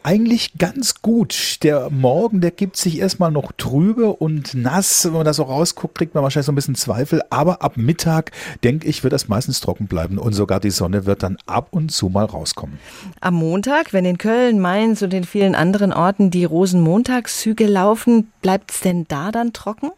Eigentlich 0.07 0.57
ganz 0.57 1.01
gut. 1.01 1.57
Der 1.63 1.89
Morgen, 1.89 2.39
der 2.39 2.51
gibt 2.51 2.77
sich 2.77 2.97
erstmal 2.99 3.29
noch 3.29 3.51
trübe 3.51 4.07
und 4.13 4.53
nass. 4.53 5.03
Wenn 5.03 5.11
man 5.11 5.25
da 5.25 5.33
so 5.33 5.43
rausguckt, 5.43 5.95
kriegt 5.95 6.15
man 6.15 6.23
wahrscheinlich 6.23 6.45
so 6.45 6.53
ein 6.53 6.55
bisschen 6.55 6.75
Zweifel. 6.75 7.21
Aber 7.29 7.61
ab 7.61 7.75
Mittag, 7.75 8.31
denke 8.63 8.87
ich, 8.87 9.03
wird 9.03 9.11
das 9.11 9.27
meistens 9.27 9.59
trocken 9.59 9.87
bleiben 9.87 10.17
und 10.17 10.31
sogar 10.31 10.61
die 10.61 10.69
Sonne 10.69 11.05
wird 11.05 11.23
dann 11.23 11.35
ab 11.45 11.67
und 11.71 11.91
zu 11.91 12.07
mal 12.07 12.23
rauskommen. 12.23 12.79
Am 13.19 13.33
Montag, 13.33 13.91
wenn 13.91 14.05
in 14.05 14.17
Köln, 14.17 14.61
Mainz 14.61 15.01
und 15.01 15.13
in 15.13 15.25
vielen 15.25 15.55
anderen 15.55 15.91
Orten 15.91 16.31
die 16.31 16.45
Rosenmontagszüge 16.45 17.67
laufen, 17.67 18.31
bleibt 18.41 18.71
es 18.71 18.79
denn 18.79 19.09
da 19.09 19.33
dann 19.33 19.51
trocken? 19.51 19.91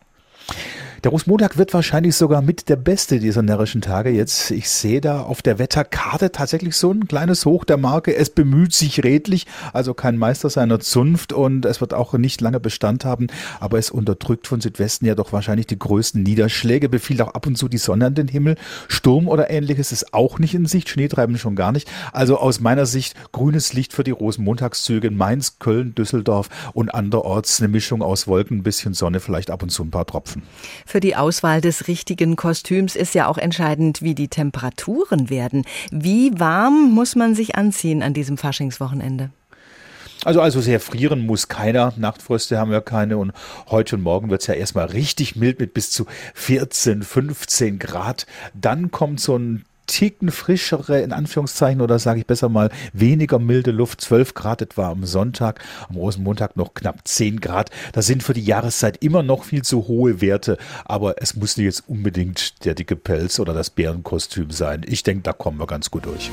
Der 1.04 1.12
Rosenmontag 1.12 1.58
wird 1.58 1.74
wahrscheinlich 1.74 2.18
sogar 2.18 2.42
mit 2.42 2.68
der 2.68 2.76
beste 2.76 3.20
dieser 3.20 3.42
närrischen 3.42 3.80
Tage 3.80 4.10
jetzt. 4.10 4.52
Ich 4.52 4.70
sehe 4.70 5.00
da 5.00 5.22
auf 5.22 5.42
der 5.42 5.58
Wetterkarte 5.58 6.34
tatsächlich 6.34 6.76
so 6.76 6.92
ein 6.92 7.08
kleines 7.08 7.46
Hoch 7.46 7.64
der 7.64 7.78
Marke. 7.78 8.14
Es 8.14 8.30
bemüht 8.30 8.74
sich 8.74 9.02
redlich, 9.06 9.48
also 9.72 9.94
kein 9.94 10.18
Meister 10.18 10.50
seiner 10.50 10.82
Zunft 10.82 11.32
und 11.32 11.66
es 11.66 11.80
wird 11.80 11.94
auch 11.94 12.16
nicht 12.16 12.42
lange 12.42 12.60
Bestand 12.60 13.06
haben, 13.06 13.28
aber 13.62 13.80
es 13.80 13.92
unterdrückt 13.92 14.46
von 14.46 14.60
Südwesten 14.60 15.06
ja 15.06 15.16
doch 15.16 15.32
wahrscheinlich 15.32 15.68
die 15.68 15.80
größten 15.80 16.22
Niederschläge, 16.22 16.90
befiehlt 16.90 17.22
auch 17.22 17.34
ab 17.34 17.48
und 17.48 17.58
zu 17.58 17.70
die 17.70 17.78
Sonne 17.78 18.08
an 18.08 18.16
den 18.16 18.28
Himmel. 18.28 18.56
Sturm 18.90 19.30
oder 19.30 19.50
ähnliches 19.50 19.94
ist 19.94 20.14
auch 20.14 20.38
nicht 20.38 20.54
in 20.54 20.66
Sicht, 20.66 20.90
Schneetreiben 20.90 21.38
schon 21.38 21.56
gar 21.56 21.72
nicht. 21.72 21.90
Also 22.12 22.38
aus 22.38 22.60
meiner 22.60 22.86
Sicht 22.86 23.16
grünes 23.32 23.72
Licht 23.72 23.94
für 23.94 24.04
die 24.04 24.12
Rosenmontagszüge 24.12 25.08
in 25.08 25.16
Mainz, 25.16 25.60
Köln, 25.60 25.96
Düsseldorf 25.96 26.50
und 26.74 26.94
anderorts 26.94 27.62
eine 27.62 27.70
Mischung 27.70 28.02
aus 28.02 28.28
Wolken, 28.28 28.58
ein 28.58 28.64
bisschen 28.64 28.94
Sonne, 28.94 29.22
vielleicht 29.22 29.50
ab 29.50 29.64
und 29.64 29.70
zu 29.70 29.84
ein 29.84 29.92
paar 29.92 30.06
Tropfen. 30.06 30.44
Für 30.90 31.02
die 31.02 31.16
Auswahl 31.16 31.62
des 31.62 31.88
richtigen 31.88 32.36
Kostüms 32.36 32.96
ist 32.96 33.14
ja 33.14 33.28
auch 33.28 33.38
entscheidend, 33.38 34.02
wie 34.02 34.16
die 34.16 34.28
Temperaturen 34.28 35.30
werden. 35.30 35.66
Wie 35.92 36.32
warm 36.40 36.96
muss 36.96 37.16
man 37.16 37.36
sich 37.36 37.56
anziehen 37.56 38.02
an 38.02 38.16
diesem 38.16 38.40
Faschingswochenende? 38.40 39.30
Also, 40.26 40.42
also 40.42 40.62
sehr 40.62 40.80
frieren 40.80 41.28
muss 41.28 41.48
keiner. 41.48 41.94
Nachtfröste 41.96 42.58
haben 42.58 42.72
wir 42.72 42.82
keine. 42.82 43.20
Und 43.20 43.34
heute 43.70 43.98
und 43.98 44.02
morgen 44.02 44.32
wird 44.32 44.42
es 44.42 44.48
ja 44.48 44.56
erstmal 44.56 44.88
richtig 44.88 45.36
mild 45.36 45.60
mit 45.60 45.76
bis 45.76 45.92
zu 45.92 46.08
14, 46.34 47.04
15 47.04 47.78
Grad. 47.78 48.26
Dann 48.56 48.90
kommt 48.90 49.20
so 49.20 49.38
ein 49.38 49.66
Ticken 49.90 50.32
frischere, 50.32 51.02
in 51.02 51.12
Anführungszeichen, 51.12 51.82
oder 51.82 51.98
sage 51.98 52.20
ich 52.20 52.28
besser 52.28 52.48
mal, 52.48 52.70
weniger 52.94 53.40
milde 53.40 53.72
Luft, 53.72 54.02
12 54.02 54.36
Grad 54.36 54.62
etwa 54.62 54.92
am 54.92 55.04
Sonntag, 55.04 55.62
am 55.90 55.96
Rosenmontag 55.96 56.56
noch 56.56 56.76
knapp 56.76 57.08
10 57.08 57.42
Grad. 57.42 57.72
Das 57.94 58.06
sind 58.06 58.22
für 58.22 58.36
die 58.36 58.44
Jahreszeit 58.44 59.04
immer 59.04 59.24
noch 59.24 59.44
viel 59.44 59.64
zu 59.64 59.88
hohe 59.88 60.22
Werte, 60.22 60.58
aber 60.86 61.22
es 61.22 61.36
muss 61.36 61.58
nicht 61.58 61.66
jetzt 61.66 61.84
unbedingt 61.88 62.64
der 62.66 62.76
dicke 62.76 62.96
Pelz 62.96 63.40
oder 63.40 63.56
das 63.56 63.72
Bärenkostüm 63.72 64.52
sein. 64.52 64.86
Ich 64.88 65.02
denke, 65.02 65.24
da 65.24 65.34
kommen 65.34 65.60
wir 65.60 65.68
ganz 65.68 65.90
gut 65.90 66.06
durch. 66.06 66.30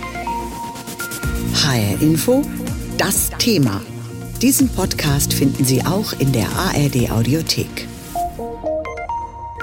HR 1.54 2.02
Info, 2.02 2.42
das 2.98 3.30
Thema. 3.38 3.80
Diesen 4.42 4.68
Podcast 4.68 5.32
finden 5.32 5.64
Sie 5.64 5.82
auch 5.82 6.12
in 6.18 6.32
der 6.32 6.46
ARD 6.50 7.10
Audiothek. 7.10 7.88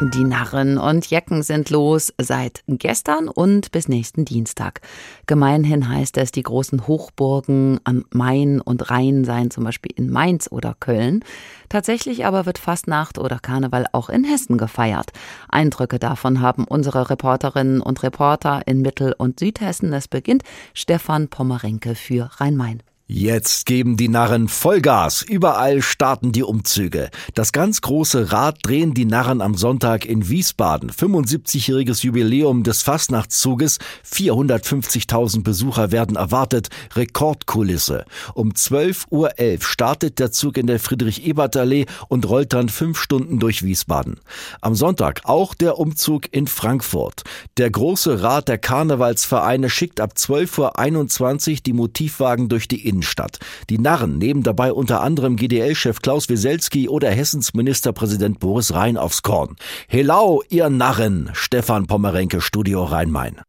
Die 0.01 0.23
Narren 0.23 0.77
und 0.77 1.09
Jecken 1.09 1.43
sind 1.43 1.69
los 1.69 2.13
seit 2.17 2.63
gestern 2.67 3.29
und 3.29 3.71
bis 3.71 3.87
nächsten 3.87 4.25
Dienstag. 4.25 4.81
Gemeinhin 5.27 5.87
heißt 5.87 6.17
es, 6.17 6.31
die 6.31 6.43
großen 6.43 6.87
Hochburgen 6.87 7.79
am 7.83 8.03
Main 8.11 8.59
und 8.59 8.89
Rhein 8.89 9.23
seien 9.23 9.51
zum 9.51 9.63
Beispiel 9.63 9.93
in 9.95 10.09
Mainz 10.09 10.49
oder 10.51 10.75
Köln. 10.77 11.23
Tatsächlich 11.69 12.25
aber 12.25 12.45
wird 12.45 12.57
Fastnacht 12.57 13.17
oder 13.17 13.39
Karneval 13.39 13.85
auch 13.93 14.09
in 14.09 14.23
Hessen 14.23 14.57
gefeiert. 14.57 15.11
Eindrücke 15.47 15.99
davon 15.99 16.41
haben 16.41 16.65
unsere 16.65 17.09
Reporterinnen 17.09 17.79
und 17.79 18.03
Reporter 18.03 18.63
in 18.65 18.81
Mittel- 18.81 19.15
und 19.17 19.39
Südhessen. 19.39 19.93
Es 19.93 20.07
beginnt 20.07 20.43
Stefan 20.73 21.29
Pommerenke 21.29 21.95
für 21.95 22.29
Rhein-Main. 22.39 22.83
Jetzt 23.05 23.65
geben 23.65 23.97
die 23.97 24.07
Narren 24.07 24.47
Vollgas. 24.47 25.23
Überall 25.23 25.81
starten 25.81 26.31
die 26.31 26.41
Umzüge. 26.41 27.09
Das 27.33 27.51
ganz 27.51 27.81
große 27.81 28.31
Rad 28.31 28.59
drehen 28.61 28.93
die 28.93 29.03
Narren 29.03 29.41
am 29.41 29.55
Sonntag 29.55 30.05
in 30.05 30.29
Wiesbaden. 30.29 30.89
75-jähriges 30.89 32.05
Jubiläum 32.05 32.63
des 32.63 32.81
Fastnachtszuges. 32.81 33.79
450.000 34.09 35.43
Besucher 35.43 35.91
werden 35.91 36.15
erwartet. 36.15 36.69
Rekordkulisse. 36.95 38.05
Um 38.35 38.53
12.11 38.53 39.05
Uhr 39.09 39.31
startet 39.59 40.19
der 40.19 40.31
Zug 40.31 40.57
in 40.57 40.67
der 40.67 40.79
Friedrich-Ebert-Allee 40.79 41.87
und 42.07 42.29
rollt 42.29 42.53
dann 42.53 42.69
fünf 42.69 42.97
Stunden 43.01 43.37
durch 43.37 43.63
Wiesbaden. 43.63 44.21
Am 44.61 44.75
Sonntag 44.75 45.19
auch 45.25 45.55
der 45.55 45.77
Umzug 45.77 46.33
in 46.33 46.47
Frankfurt. 46.47 47.23
Der 47.57 47.69
große 47.69 48.23
Rat 48.23 48.47
der 48.47 48.59
Karnevalsvereine 48.59 49.69
schickt 49.69 49.99
ab 49.99 50.13
12.21 50.15 51.51
Uhr 51.51 51.57
die 51.65 51.73
Motivwagen 51.73 52.47
durch 52.47 52.69
die 52.69 52.87
Innenstadt. 52.87 53.02
Die 53.69 53.77
Narren 53.77 54.17
nehmen 54.17 54.43
dabei 54.43 54.73
unter 54.73 55.01
anderem 55.01 55.35
GDL-Chef 55.35 56.01
Klaus 56.01 56.29
Wieselski 56.29 56.89
oder 56.89 57.09
Hessens 57.09 57.53
Ministerpräsident 57.53 58.39
Boris 58.39 58.73
Rhein 58.73 58.97
aufs 58.97 59.21
Korn. 59.21 59.55
Hello, 59.87 60.41
ihr 60.49 60.69
Narren! 60.69 61.29
Stefan 61.33 61.87
Pommerenke, 61.87 62.41
Studio 62.41 62.83
Rhein-Main. 62.83 63.41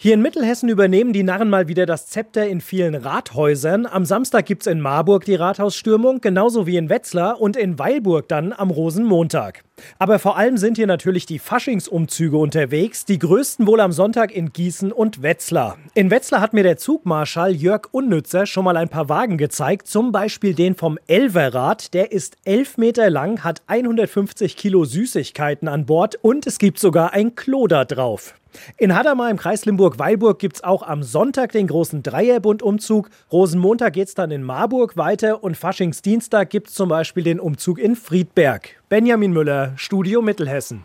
Hier 0.00 0.14
in 0.14 0.22
Mittelhessen 0.22 0.68
übernehmen 0.68 1.12
die 1.12 1.24
Narren 1.24 1.50
mal 1.50 1.66
wieder 1.66 1.84
das 1.84 2.06
Zepter 2.06 2.46
in 2.46 2.60
vielen 2.60 2.94
Rathäusern. 2.94 3.84
Am 3.84 4.04
Samstag 4.04 4.46
gibt's 4.46 4.68
in 4.68 4.80
Marburg 4.80 5.24
die 5.24 5.34
Rathausstürmung, 5.34 6.20
genauso 6.20 6.68
wie 6.68 6.76
in 6.76 6.88
Wetzlar 6.88 7.40
und 7.40 7.56
in 7.56 7.80
Weilburg 7.80 8.28
dann 8.28 8.52
am 8.52 8.70
Rosenmontag. 8.70 9.64
Aber 9.98 10.18
vor 10.18 10.36
allem 10.36 10.56
sind 10.56 10.76
hier 10.76 10.86
natürlich 10.86 11.26
die 11.26 11.38
Faschingsumzüge 11.38 12.36
unterwegs, 12.36 13.04
die 13.04 13.18
größten 13.18 13.66
wohl 13.66 13.80
am 13.80 13.92
Sonntag 13.92 14.32
in 14.32 14.52
Gießen 14.52 14.92
und 14.92 15.22
Wetzlar. 15.22 15.78
In 15.94 16.10
Wetzlar 16.10 16.40
hat 16.40 16.52
mir 16.52 16.62
der 16.62 16.76
Zugmarschall 16.76 17.54
Jörg 17.54 17.88
Unnützer 17.90 18.46
schon 18.46 18.64
mal 18.64 18.76
ein 18.76 18.88
paar 18.88 19.08
Wagen 19.08 19.38
gezeigt, 19.38 19.88
zum 19.88 20.12
Beispiel 20.12 20.54
den 20.54 20.74
vom 20.74 20.98
Elverrad. 21.06 21.94
Der 21.94 22.12
ist 22.12 22.36
elf 22.44 22.78
Meter 22.78 23.10
lang, 23.10 23.44
hat 23.44 23.62
150 23.66 24.56
Kilo 24.56 24.84
Süßigkeiten 24.84 25.68
an 25.68 25.86
Bord 25.86 26.16
und 26.22 26.46
es 26.46 26.58
gibt 26.58 26.78
sogar 26.78 27.12
ein 27.12 27.34
Klo 27.34 27.66
da 27.66 27.84
drauf. 27.84 28.34
In 28.76 28.94
Hadamar 28.94 29.30
im 29.30 29.36
Kreis 29.36 29.64
Limburg-Weilburg 29.64 30.38
gibt 30.38 30.56
es 30.56 30.64
auch 30.64 30.82
am 30.82 31.02
Sonntag 31.02 31.52
den 31.52 31.66
großen 31.66 32.02
Dreierbund-Umzug. 32.02 33.10
Rosenmontag 33.30 33.92
geht 33.92 34.08
es 34.08 34.14
dann 34.14 34.30
in 34.30 34.42
Marburg 34.42 34.96
weiter 34.96 35.42
und 35.42 35.56
Faschingsdienstag 35.56 36.50
gibt 36.50 36.68
es 36.68 36.74
zum 36.74 36.88
Beispiel 36.88 37.24
den 37.24 37.40
Umzug 37.40 37.78
in 37.78 37.96
Friedberg. 37.96 38.77
Benjamin 38.88 39.34
Müller, 39.34 39.74
Studio 39.76 40.22
Mittelhessen. 40.22 40.82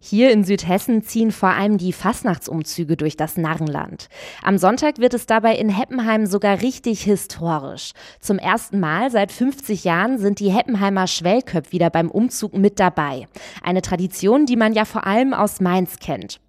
Hier 0.00 0.32
in 0.32 0.42
Südhessen 0.42 1.04
ziehen 1.04 1.30
vor 1.30 1.50
allem 1.50 1.78
die 1.78 1.92
Fastnachtsumzüge 1.92 2.96
durch 2.96 3.16
das 3.16 3.36
Narrenland. 3.36 4.08
Am 4.42 4.58
Sonntag 4.58 4.98
wird 4.98 5.14
es 5.14 5.26
dabei 5.26 5.54
in 5.54 5.68
Heppenheim 5.68 6.26
sogar 6.26 6.62
richtig 6.62 7.04
historisch. 7.04 7.92
Zum 8.18 8.40
ersten 8.40 8.80
Mal 8.80 9.12
seit 9.12 9.30
50 9.30 9.84
Jahren 9.84 10.18
sind 10.18 10.40
die 10.40 10.50
Heppenheimer 10.50 11.06
Schwellköpf 11.06 11.70
wieder 11.70 11.90
beim 11.90 12.10
Umzug 12.10 12.54
mit 12.54 12.80
dabei. 12.80 13.28
Eine 13.62 13.80
Tradition, 13.80 14.46
die 14.46 14.56
man 14.56 14.72
ja 14.72 14.86
vor 14.86 15.06
allem 15.06 15.32
aus 15.32 15.60
Mainz 15.60 16.00
kennt. 16.00 16.40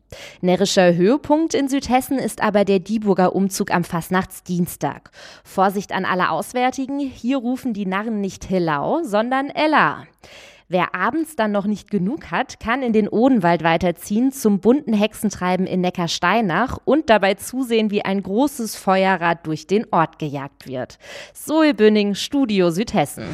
Närrischer 0.41 0.95
Höhepunkt 0.95 1.53
in 1.53 1.67
Südhessen 1.67 2.19
ist 2.19 2.41
aber 2.41 2.65
der 2.65 2.79
Dieburger 2.79 3.35
Umzug 3.35 3.71
am 3.71 3.83
Fastnachtsdienstag. 3.83 5.11
Vorsicht 5.43 5.91
an 5.91 6.05
alle 6.05 6.29
Auswärtigen, 6.29 6.99
hier 6.99 7.37
rufen 7.37 7.73
die 7.73 7.85
Narren 7.85 8.21
nicht 8.21 8.45
Hillau, 8.45 9.03
sondern 9.03 9.49
Ella. 9.49 10.05
Wer 10.67 10.95
abends 10.95 11.35
dann 11.35 11.51
noch 11.51 11.65
nicht 11.65 11.91
genug 11.91 12.31
hat, 12.31 12.59
kann 12.59 12.81
in 12.81 12.91
den 12.91 13.07
Odenwald 13.07 13.63
weiterziehen 13.63 14.31
zum 14.31 14.59
bunten 14.59 14.93
Hexentreiben 14.93 15.67
in 15.67 15.81
Neckarsteinach 15.81 16.79
und 16.85 17.11
dabei 17.11 17.35
zusehen, 17.35 17.91
wie 17.91 18.03
ein 18.03 18.23
großes 18.23 18.75
Feuerrad 18.75 19.45
durch 19.45 19.67
den 19.67 19.85
Ort 19.91 20.17
gejagt 20.17 20.65
wird. 20.65 20.97
Zoe 21.33 21.75
Bünning, 21.75 22.15
Studio 22.15 22.71
Südhessen. 22.71 23.25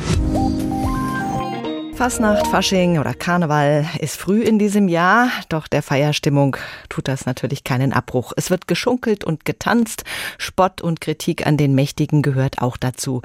Fasnacht, 2.01 2.47
Fasching 2.47 2.97
oder 2.97 3.13
Karneval 3.13 3.85
ist 3.99 4.17
früh 4.17 4.41
in 4.41 4.57
diesem 4.57 4.87
Jahr, 4.87 5.29
doch 5.49 5.67
der 5.67 5.83
Feierstimmung 5.83 6.57
tut 6.89 7.07
das 7.07 7.27
natürlich 7.27 7.63
keinen 7.63 7.93
Abbruch. 7.93 8.33
Es 8.35 8.49
wird 8.49 8.67
geschunkelt 8.67 9.23
und 9.23 9.45
getanzt, 9.45 10.03
Spott 10.39 10.81
und 10.81 10.99
Kritik 10.99 11.45
an 11.45 11.57
den 11.57 11.75
Mächtigen 11.75 12.23
gehört 12.23 12.59
auch 12.59 12.77
dazu. 12.77 13.21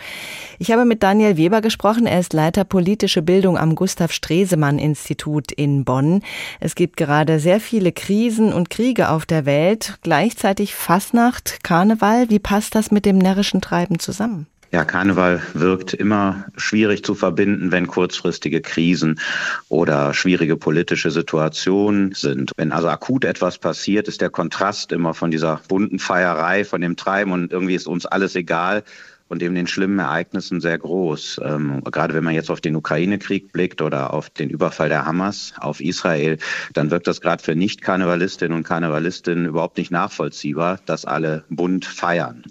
Ich 0.59 0.73
habe 0.73 0.85
mit 0.85 1.03
Daniel 1.03 1.39
Weber 1.39 1.63
gesprochen, 1.63 2.05
er 2.05 2.21
ist 2.21 2.35
Leiter 2.35 2.65
politische 2.65 3.23
Bildung 3.23 3.57
am 3.57 3.77
Gustav 3.77 4.13
Stresemann 4.13 4.79
Institut 4.79 5.53
in 5.53 5.87
Bonn. 5.87 6.23
Es 6.61 6.75
gibt 6.75 6.99
gerade 6.99 7.41
sehr 7.41 7.61
viele 7.61 7.93
Krisen 7.93 8.53
und 8.53 8.69
Kriege 8.69 9.09
auf 9.09 9.25
der 9.25 9.47
Welt, 9.47 9.97
gleichzeitig 10.03 10.75
Fasnacht, 10.75 11.65
Karneval, 11.65 12.29
wie 12.29 12.41
passt 12.41 12.75
das 12.75 12.91
mit 12.91 13.07
dem 13.07 13.17
närrischen 13.17 13.63
Treiben 13.63 13.99
zusammen? 14.01 14.49
Ja, 14.73 14.85
Karneval 14.85 15.41
wirkt 15.55 15.95
immer 15.95 16.47
schwierig 16.57 17.05
zu 17.05 17.15
verbinden, 17.15 17.71
wenn 17.71 17.87
kurzfristige 17.87 18.61
Krisen 18.61 19.21
oder 19.69 20.13
schwierige 20.13 20.57
politische 20.57 21.11
Situationen 21.11 22.13
sind. 22.15 22.51
Wenn 22.57 22.73
also 22.73 22.89
akut 22.89 23.25
etwas 23.25 23.59
passiert, 23.59 24.09
ist 24.09 24.21
der 24.21 24.31
Kontrast 24.31 24.91
immer 24.91 25.15
von 25.15 25.31
dieser 25.31 25.61
bunten 25.69 26.01
Feierei, 26.01 26.65
von 26.65 26.81
dem 26.81 26.97
Treiben 26.97 27.31
und 27.31 27.53
irgendwie 27.53 27.77
ist 27.77 27.87
uns 27.87 28.07
alles 28.07 28.35
egal 28.35 28.83
und 29.29 29.43
eben 29.43 29.55
den 29.55 29.67
schlimmen 29.67 29.99
Ereignissen 29.99 30.61
sehr 30.61 30.79
groß. 30.79 31.41
Ähm, 31.45 31.83
gerade 31.85 32.15
wenn 32.15 32.25
man 32.25 32.35
jetzt 32.35 32.51
auf 32.51 32.61
den 32.61 32.77
Ukraine-Krieg 32.77 33.53
blickt 33.53 33.83
oder 33.83 34.13
auf 34.13 34.31
den 34.31 34.51
Überfall 34.51 34.89
der 34.89 35.07
Hamas 35.07 35.55
auf 35.59 35.81
Israel, 35.81 36.39
dann 36.75 36.91
wirkt 36.91 37.07
das 37.07 37.21
gerade 37.21 37.43
für 37.43 37.55
Nicht-Karnevalistinnen 37.55 38.57
und 38.57 38.65
Karnevalistinnen 38.65 39.47
überhaupt 39.47 39.79
nicht 39.79 39.91
nachvollziehbar, 39.91 40.81
dass 40.87 41.05
alle 41.05 41.45
bunt 41.49 41.85
feiern. 41.85 42.45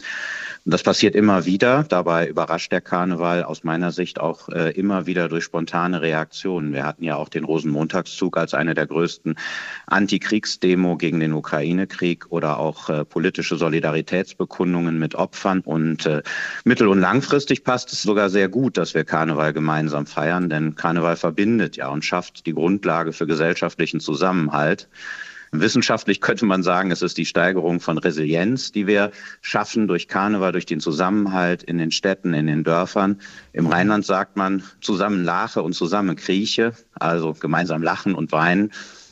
Das 0.68 0.82
passiert 0.82 1.14
immer 1.14 1.46
wieder. 1.46 1.86
Dabei 1.88 2.28
überrascht 2.28 2.72
der 2.72 2.82
Karneval 2.82 3.44
aus 3.44 3.64
meiner 3.64 3.92
Sicht 3.92 4.20
auch 4.20 4.50
äh, 4.50 4.72
immer 4.72 5.06
wieder 5.06 5.30
durch 5.30 5.44
spontane 5.44 6.02
Reaktionen. 6.02 6.74
Wir 6.74 6.88
hatten 6.88 7.04
ja 7.04 7.18
auch 7.18 7.30
den 7.30 7.44
Rosenmontagszug 7.44 8.36
als 8.36 8.56
eine 8.56 8.74
der 8.74 8.88
größten 8.88 9.36
Antikriegsdemo 9.86 10.98
gegen 10.98 11.20
den 11.20 11.34
Ukraine-Krieg 11.34 12.26
oder 12.30 12.58
auch 12.58 12.90
äh, 12.90 13.06
politische 13.06 13.58
Solidaritätsbekundungen 13.58 14.98
mit 14.98 15.14
Opfern. 15.14 15.60
Und 15.60 16.08
äh, 16.08 16.24
mittel- 16.64 16.88
und 16.88 17.00
langfristig 17.00 17.64
passt 17.64 17.94
es 17.94 18.02
sogar 18.02 18.32
sehr 18.32 18.50
gut, 18.50 18.78
dass 18.78 18.96
wir 18.96 19.04
Karneval 19.04 19.54
gemeinsam 19.54 20.08
feiern, 20.08 20.50
denn 20.50 20.74
Karneval 20.74 21.16
verbindet 21.16 21.78
ja 21.78 21.90
und 21.90 22.04
schafft 22.04 22.48
die 22.48 22.56
Grundlage 22.56 23.14
für 23.14 23.28
gesellschaftlichen 23.28 24.00
Zusammenhalt. 24.00 24.90
Wissenschaftlich 25.60 26.22
könnte 26.22 26.46
man 26.46 26.64
sagen, 26.64 26.92
es 26.92 27.02
ist 27.02 27.18
die 27.18 27.26
Steigerung 27.26 27.80
von 27.80 27.98
Resilienz, 27.98 28.72
die 28.72 28.88
wir 28.88 29.12
schaffen 29.42 29.88
durch 29.88 30.08
Karneval, 30.08 30.52
durch 30.52 30.66
den 30.66 30.80
Zusammenhalt 30.80 31.64
in 31.64 31.78
den 31.78 31.92
Städten, 31.92 32.34
in 32.34 32.48
den 32.48 32.64
Dörfern. 32.64 33.20
Im 33.54 33.68
Rheinland 33.68 34.06
sagt 34.06 34.38
man 34.38 34.64
zusammen 34.82 35.24
lache 35.24 35.62
und 35.62 35.74
zusammen 35.74 36.16
krieche, 36.16 36.74
also 36.94 37.34
gemeinsam 37.34 37.84
lachen 37.84 38.16
und 38.16 38.32
weinen. 38.32 38.72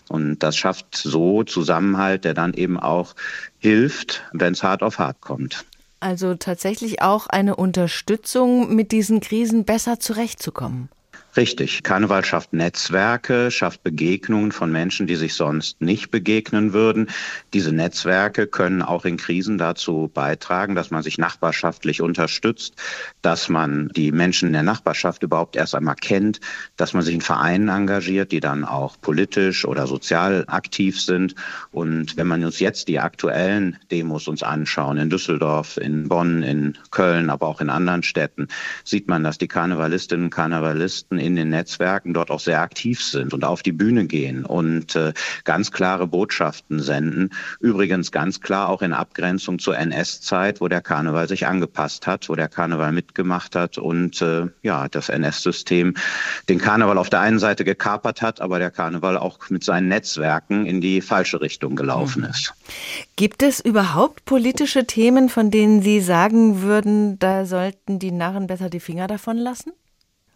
Und 0.09 0.39
das 0.39 0.57
schafft 0.57 0.95
so 0.95 1.43
Zusammenhalt, 1.43 2.25
der 2.25 2.33
dann 2.33 2.53
eben 2.53 2.79
auch 2.79 3.15
hilft, 3.57 4.23
wenn 4.33 4.53
es 4.53 4.63
hart 4.63 4.83
auf 4.83 4.99
hart 4.99 5.21
kommt. 5.21 5.65
Also 5.99 6.35
tatsächlich 6.35 7.01
auch 7.01 7.27
eine 7.27 7.55
Unterstützung, 7.55 8.75
mit 8.75 8.91
diesen 8.91 9.21
Krisen 9.21 9.63
besser 9.63 9.99
zurechtzukommen. 9.99 10.89
Richtig. 11.35 11.81
Karneval 11.81 12.23
schafft 12.23 12.53
Netzwerke, 12.53 13.49
schafft 13.49 13.81
Begegnungen 13.81 14.51
von 14.51 14.71
Menschen, 14.71 15.07
die 15.07 15.15
sich 15.15 15.33
sonst 15.33 15.81
nicht 15.81 16.11
begegnen 16.11 16.73
würden. 16.73 17.09
Diese 17.53 17.71
Netzwerke 17.71 18.45
können 18.45 18.83
auch 18.83 19.03
in 19.03 19.17
Krisen 19.17 19.57
dazu 19.57 20.11
beitragen, 20.13 20.75
dass 20.75 20.91
man 20.91 21.01
sich 21.01 21.17
nachbarschaftlich 21.17 22.01
unterstützt, 22.01 22.75
dass 23.23 23.49
man 23.49 23.89
die 23.95 24.11
Menschen 24.11 24.47
in 24.47 24.53
der 24.53 24.61
Nachbarschaft 24.61 25.23
überhaupt 25.23 25.55
erst 25.55 25.73
einmal 25.73 25.95
kennt, 25.95 26.39
dass 26.77 26.93
man 26.93 27.01
sich 27.01 27.15
in 27.15 27.21
Vereinen 27.21 27.67
engagiert, 27.67 28.31
die 28.31 28.39
dann 28.39 28.63
auch 28.63 29.01
politisch 29.01 29.65
oder 29.65 29.87
sozial 29.87 30.43
aktiv 30.45 31.01
sind. 31.01 31.33
Und 31.71 32.15
wenn 32.15 32.27
man 32.27 32.43
uns 32.43 32.59
jetzt 32.59 32.87
die 32.89 32.99
aktuellen 32.99 33.79
Demos 33.89 34.27
uns 34.27 34.43
anschauen, 34.43 34.97
in 34.97 35.09
Düsseldorf, 35.09 35.77
in 35.77 36.09
Bonn, 36.09 36.43
in 36.43 36.77
Köln, 36.91 37.31
aber 37.31 37.47
auch 37.47 37.59
in 37.59 37.71
anderen 37.71 38.03
Städten, 38.03 38.49
sieht 38.83 39.07
man, 39.07 39.23
dass 39.23 39.39
die 39.39 39.47
Karnevalistinnen 39.47 40.25
und 40.25 40.29
Karnevalisten 40.29 41.22
in 41.23 41.35
den 41.35 41.49
Netzwerken 41.49 42.13
dort 42.13 42.29
auch 42.29 42.39
sehr 42.39 42.61
aktiv 42.61 43.01
sind 43.01 43.33
und 43.33 43.43
auf 43.43 43.63
die 43.63 43.71
Bühne 43.71 44.05
gehen 44.05 44.45
und 44.45 44.95
äh, 44.95 45.13
ganz 45.43 45.71
klare 45.71 46.07
Botschaften 46.07 46.79
senden. 46.79 47.31
Übrigens 47.59 48.11
ganz 48.11 48.41
klar 48.41 48.69
auch 48.69 48.81
in 48.81 48.93
Abgrenzung 48.93 49.59
zur 49.59 49.77
NS-Zeit, 49.77 50.61
wo 50.61 50.67
der 50.67 50.81
Karneval 50.81 51.27
sich 51.27 51.47
angepasst 51.47 52.07
hat, 52.07 52.29
wo 52.29 52.35
der 52.35 52.49
Karneval 52.49 52.91
mitgemacht 52.91 53.55
hat 53.55 53.77
und 53.77 54.21
äh, 54.21 54.47
ja, 54.61 54.87
das 54.87 55.09
NS-System 55.09 55.95
den 56.49 56.59
Karneval 56.59 56.97
auf 56.97 57.09
der 57.09 57.21
einen 57.21 57.39
Seite 57.39 57.63
gekapert 57.63 58.21
hat, 58.21 58.41
aber 58.41 58.59
der 58.59 58.71
Karneval 58.71 59.17
auch 59.17 59.49
mit 59.49 59.63
seinen 59.63 59.87
Netzwerken 59.87 60.65
in 60.65 60.81
die 60.81 61.01
falsche 61.01 61.41
Richtung 61.41 61.75
gelaufen 61.75 62.23
mhm. 62.23 62.29
ist. 62.29 62.53
Gibt 63.15 63.43
es 63.43 63.59
überhaupt 63.59 64.25
politische 64.25 64.85
Themen, 64.85 65.29
von 65.29 65.51
denen 65.51 65.81
Sie 65.81 66.01
sagen 66.01 66.61
würden, 66.61 67.19
da 67.19 67.45
sollten 67.45 67.99
die 67.99 68.11
Narren 68.11 68.47
besser 68.47 68.69
die 68.69 68.79
Finger 68.79 69.07
davon 69.07 69.37
lassen? 69.37 69.71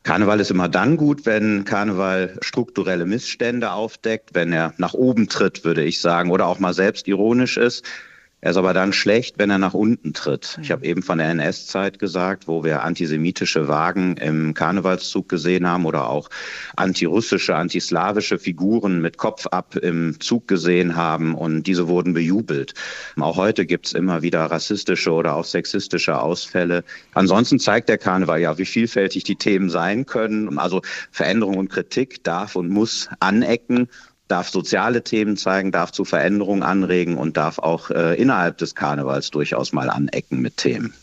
Karneval 0.08 0.40
ist 0.40 0.52
immer 0.52 0.70
dann 0.70 0.96
gut, 0.96 1.26
wenn 1.26 1.66
Karneval 1.66 2.38
strukturelle 2.40 3.06
Missstände 3.06 3.74
aufdeckt, 3.74 4.30
wenn 4.34 4.54
er 4.54 4.74
nach 4.78 4.94
oben 4.94 5.28
tritt, 5.28 5.66
würde 5.66 5.84
ich 5.84 6.00
sagen, 6.00 6.32
oder 6.32 6.48
auch 6.48 6.60
mal 6.60 6.74
selbstironisch 6.74 7.58
ist. 7.58 7.84
Er 8.39 8.51
ist 8.51 8.58
aber 8.58 8.75
dann 8.75 8.94
schlecht, 8.94 9.39
wenn 9.39 9.50
er 9.50 9.58
nach 9.58 9.74
unten 9.74 10.13
tritt. 10.13 10.60
Ich 10.62 10.70
habe 10.70 10.86
eben 10.86 11.01
von 11.01 11.17
der 11.17 11.29
NS-Zeit 11.29 11.98
gesagt, 11.98 12.48
wo 12.48 12.63
wir 12.63 12.84
antisemitische 12.84 13.67
Wagen 13.67 14.15
im 14.17 14.53
Karnevalszug 14.53 15.27
gesehen 15.27 15.67
haben 15.67 15.86
oder 15.86 16.08
auch 16.08 16.29
antirussische, 16.75 17.56
antislawische 17.56 18.38
Figuren 18.38 19.01
mit 19.01 19.17
Kopf 19.17 19.48
ab 19.48 19.75
im 19.75 20.20
Zug 20.20 20.48
gesehen 20.48 20.96
haben 20.96 21.34
und 21.34 21.63
diese 21.63 21.88
wurden 21.88 22.13
bejubelt. 22.13 22.75
Auch 23.20 23.38
heute 23.38 23.65
gibt 23.65 23.88
es 23.88 23.93
immer 23.93 24.21
wieder 24.21 24.45
rassistische 24.45 25.12
oder 25.12 25.36
auch 25.36 25.45
sexistische 25.45 26.21
Ausfälle. 26.21 26.84
Ansonsten 27.15 27.60
zeigt 27.60 27.89
der 27.89 27.97
Karneval 27.97 28.39
ja, 28.39 28.60
wie 28.60 28.65
vielfältig 28.65 29.23
die 29.23 29.36
Themen 29.36 29.71
sein 29.71 30.06
können. 30.06 30.60
Also 30.60 30.84
Veränderung 31.12 31.58
und 31.58 31.69
Kritik 31.69 32.23
darf 32.23 32.56
und 32.56 32.69
muss 32.69 33.10
anecken 33.19 33.89
darf 34.28 34.50
soziale 34.50 35.04
Themen 35.04 35.38
zeigen, 35.38 35.72
darf 35.72 35.92
zu 35.92 36.06
Veränderungen 36.06 36.63
anregen 36.63 37.18
und 37.18 37.38
darf 37.38 37.60
auch 37.60 37.90
äh, 37.90 38.16
innerhalb 38.16 38.58
des 38.58 38.76
Karnevals 38.76 39.32
durchaus 39.32 39.74
mal 39.74 39.90
anecken 39.90 40.40
mit 40.42 40.58
Themen. 40.58 40.94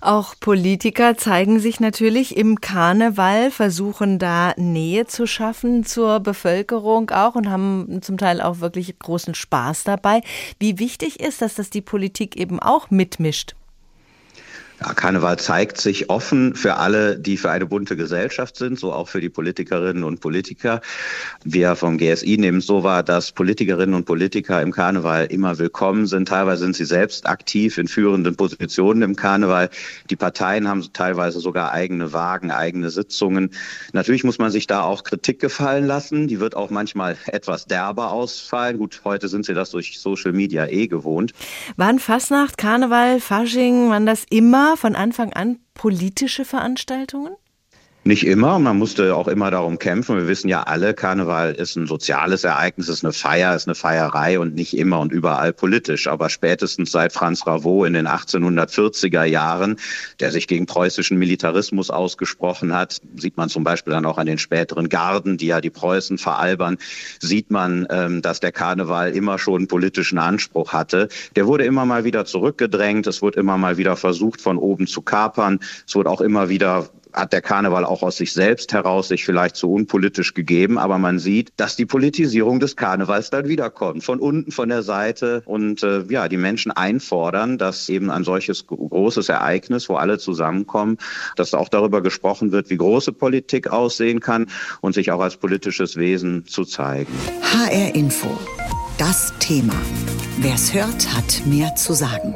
Auch 0.00 0.34
Politiker 0.38 1.16
zeigen 1.16 1.58
sich 1.58 1.80
natürlich 1.80 2.36
im 2.36 2.60
Karneval, 2.60 3.50
versuchen 3.50 4.20
da 4.20 4.54
Nähe 4.56 5.06
zu 5.06 5.26
schaffen 5.26 5.84
zur 5.84 6.20
Bevölkerung 6.20 7.10
auch 7.10 7.34
und 7.34 7.50
haben 7.50 8.00
zum 8.02 8.16
Teil 8.16 8.40
auch 8.40 8.60
wirklich 8.60 8.96
großen 8.98 9.34
Spaß 9.34 9.82
dabei. 9.82 10.22
Wie 10.60 10.78
wichtig 10.78 11.18
ist 11.18 11.42
das, 11.42 11.54
dass 11.54 11.70
die 11.70 11.80
Politik 11.80 12.36
eben 12.36 12.60
auch 12.60 12.90
mitmischt? 12.90 13.56
Ja, 14.80 14.94
Karneval 14.94 15.40
zeigt 15.40 15.80
sich 15.80 16.08
offen 16.08 16.54
für 16.54 16.76
alle, 16.76 17.18
die 17.18 17.36
für 17.36 17.50
eine 17.50 17.66
bunte 17.66 17.96
Gesellschaft 17.96 18.56
sind, 18.56 18.78
so 18.78 18.92
auch 18.92 19.08
für 19.08 19.20
die 19.20 19.28
Politikerinnen 19.28 20.04
und 20.04 20.20
Politiker. 20.20 20.82
Wir 21.42 21.74
vom 21.74 21.98
GSI 21.98 22.36
nehmen 22.38 22.58
es 22.58 22.66
so 22.66 22.84
wahr, 22.84 23.02
dass 23.02 23.32
Politikerinnen 23.32 23.96
und 23.96 24.04
Politiker 24.04 24.62
im 24.62 24.70
Karneval 24.70 25.26
immer 25.26 25.58
willkommen 25.58 26.06
sind. 26.06 26.28
Teilweise 26.28 26.62
sind 26.62 26.76
sie 26.76 26.84
selbst 26.84 27.26
aktiv 27.26 27.76
in 27.76 27.88
führenden 27.88 28.36
Positionen 28.36 29.02
im 29.02 29.16
Karneval. 29.16 29.68
Die 30.10 30.16
Parteien 30.16 30.68
haben 30.68 30.86
teilweise 30.92 31.40
sogar 31.40 31.72
eigene 31.72 32.12
Wagen, 32.12 32.52
eigene 32.52 32.90
Sitzungen. 32.90 33.50
Natürlich 33.92 34.22
muss 34.22 34.38
man 34.38 34.52
sich 34.52 34.68
da 34.68 34.82
auch 34.82 35.02
Kritik 35.02 35.40
gefallen 35.40 35.88
lassen. 35.88 36.28
Die 36.28 36.38
wird 36.38 36.54
auch 36.54 36.70
manchmal 36.70 37.16
etwas 37.26 37.66
derber 37.66 38.12
ausfallen. 38.12 38.78
Gut, 38.78 39.00
heute 39.04 39.26
sind 39.26 39.44
sie 39.44 39.54
das 39.54 39.72
durch 39.72 39.98
Social 39.98 40.32
Media 40.32 40.66
eh 40.68 40.86
gewohnt. 40.86 41.32
Waren 41.76 41.98
Fastnacht, 41.98 42.58
Karneval, 42.58 43.18
Fasching, 43.18 43.90
waren 43.90 44.06
das 44.06 44.24
immer 44.30 44.67
von 44.76 44.94
Anfang 44.94 45.32
an 45.32 45.58
politische 45.74 46.44
Veranstaltungen? 46.44 47.34
Nicht 48.04 48.26
immer, 48.26 48.58
man 48.58 48.78
musste 48.78 49.14
auch 49.14 49.28
immer 49.28 49.50
darum 49.50 49.78
kämpfen. 49.78 50.16
Wir 50.16 50.28
wissen 50.28 50.48
ja 50.48 50.62
alle, 50.62 50.94
Karneval 50.94 51.52
ist 51.52 51.76
ein 51.76 51.86
soziales 51.86 52.42
Ereignis, 52.42 52.88
ist 52.88 53.04
eine 53.04 53.12
Feier, 53.12 53.54
ist 53.54 53.66
eine 53.66 53.74
Feierei 53.74 54.38
und 54.38 54.54
nicht 54.54 54.74
immer 54.74 55.00
und 55.00 55.12
überall 55.12 55.52
politisch. 55.52 56.06
Aber 56.06 56.30
spätestens 56.30 56.90
seit 56.92 57.12
Franz 57.12 57.46
Ravot 57.46 57.86
in 57.86 57.92
den 57.92 58.08
1840er 58.08 59.24
Jahren, 59.24 59.76
der 60.20 60.30
sich 60.30 60.46
gegen 60.46 60.64
preußischen 60.64 61.18
Militarismus 61.18 61.90
ausgesprochen 61.90 62.72
hat, 62.72 62.98
sieht 63.16 63.36
man 63.36 63.50
zum 63.50 63.62
Beispiel 63.62 63.92
dann 63.92 64.06
auch 64.06 64.16
an 64.16 64.26
den 64.26 64.38
späteren 64.38 64.88
Garden, 64.88 65.36
die 65.36 65.48
ja 65.48 65.60
die 65.60 65.68
Preußen 65.68 66.16
veralbern, 66.16 66.78
sieht 67.20 67.50
man, 67.50 67.86
ähm, 67.90 68.22
dass 68.22 68.40
der 68.40 68.52
Karneval 68.52 69.10
immer 69.10 69.38
schon 69.38 69.66
politischen 69.66 70.18
Anspruch 70.18 70.72
hatte. 70.72 71.08
Der 71.36 71.46
wurde 71.46 71.64
immer 71.64 71.84
mal 71.84 72.04
wieder 72.04 72.24
zurückgedrängt, 72.24 73.06
es 73.06 73.20
wurde 73.20 73.40
immer 73.40 73.58
mal 73.58 73.76
wieder 73.76 73.96
versucht, 73.96 74.40
von 74.40 74.56
oben 74.56 74.86
zu 74.86 75.02
kapern. 75.02 75.58
Es 75.86 75.94
wurde 75.94 76.08
auch 76.08 76.22
immer 76.22 76.48
wieder 76.48 76.88
hat 77.12 77.32
der 77.32 77.42
Karneval 77.42 77.84
auch 77.84 78.02
aus 78.02 78.16
sich 78.16 78.32
selbst 78.32 78.72
heraus 78.72 79.08
sich 79.08 79.24
vielleicht 79.24 79.56
zu 79.56 79.72
unpolitisch 79.72 80.34
gegeben, 80.34 80.78
aber 80.78 80.98
man 80.98 81.18
sieht, 81.18 81.52
dass 81.56 81.76
die 81.76 81.86
Politisierung 81.86 82.60
des 82.60 82.76
Karnevals 82.76 83.30
dann 83.30 83.48
wiederkommt, 83.48 84.04
von 84.04 84.20
unten, 84.20 84.52
von 84.52 84.68
der 84.68 84.82
Seite 84.82 85.42
und 85.46 85.82
äh, 85.82 86.04
ja, 86.08 86.28
die 86.28 86.36
Menschen 86.36 86.72
einfordern, 86.72 87.58
dass 87.58 87.88
eben 87.88 88.10
ein 88.10 88.24
solches 88.24 88.66
großes 88.66 89.28
Ereignis, 89.28 89.88
wo 89.88 89.96
alle 89.96 90.18
zusammenkommen, 90.18 90.98
dass 91.36 91.54
auch 91.54 91.68
darüber 91.68 92.02
gesprochen 92.02 92.52
wird, 92.52 92.70
wie 92.70 92.76
große 92.76 93.12
Politik 93.12 93.68
aussehen 93.68 94.20
kann 94.20 94.46
und 94.80 94.94
sich 94.94 95.10
auch 95.10 95.20
als 95.20 95.36
politisches 95.36 95.96
Wesen 95.96 96.46
zu 96.46 96.64
zeigen. 96.64 97.12
HR 97.42 97.94
Info. 97.94 98.38
Das 98.98 99.32
Thema. 99.38 99.74
Wer 100.38 100.54
es 100.54 100.74
hört, 100.74 101.14
hat 101.14 101.42
mehr 101.46 101.74
zu 101.76 101.92
sagen. 101.94 102.34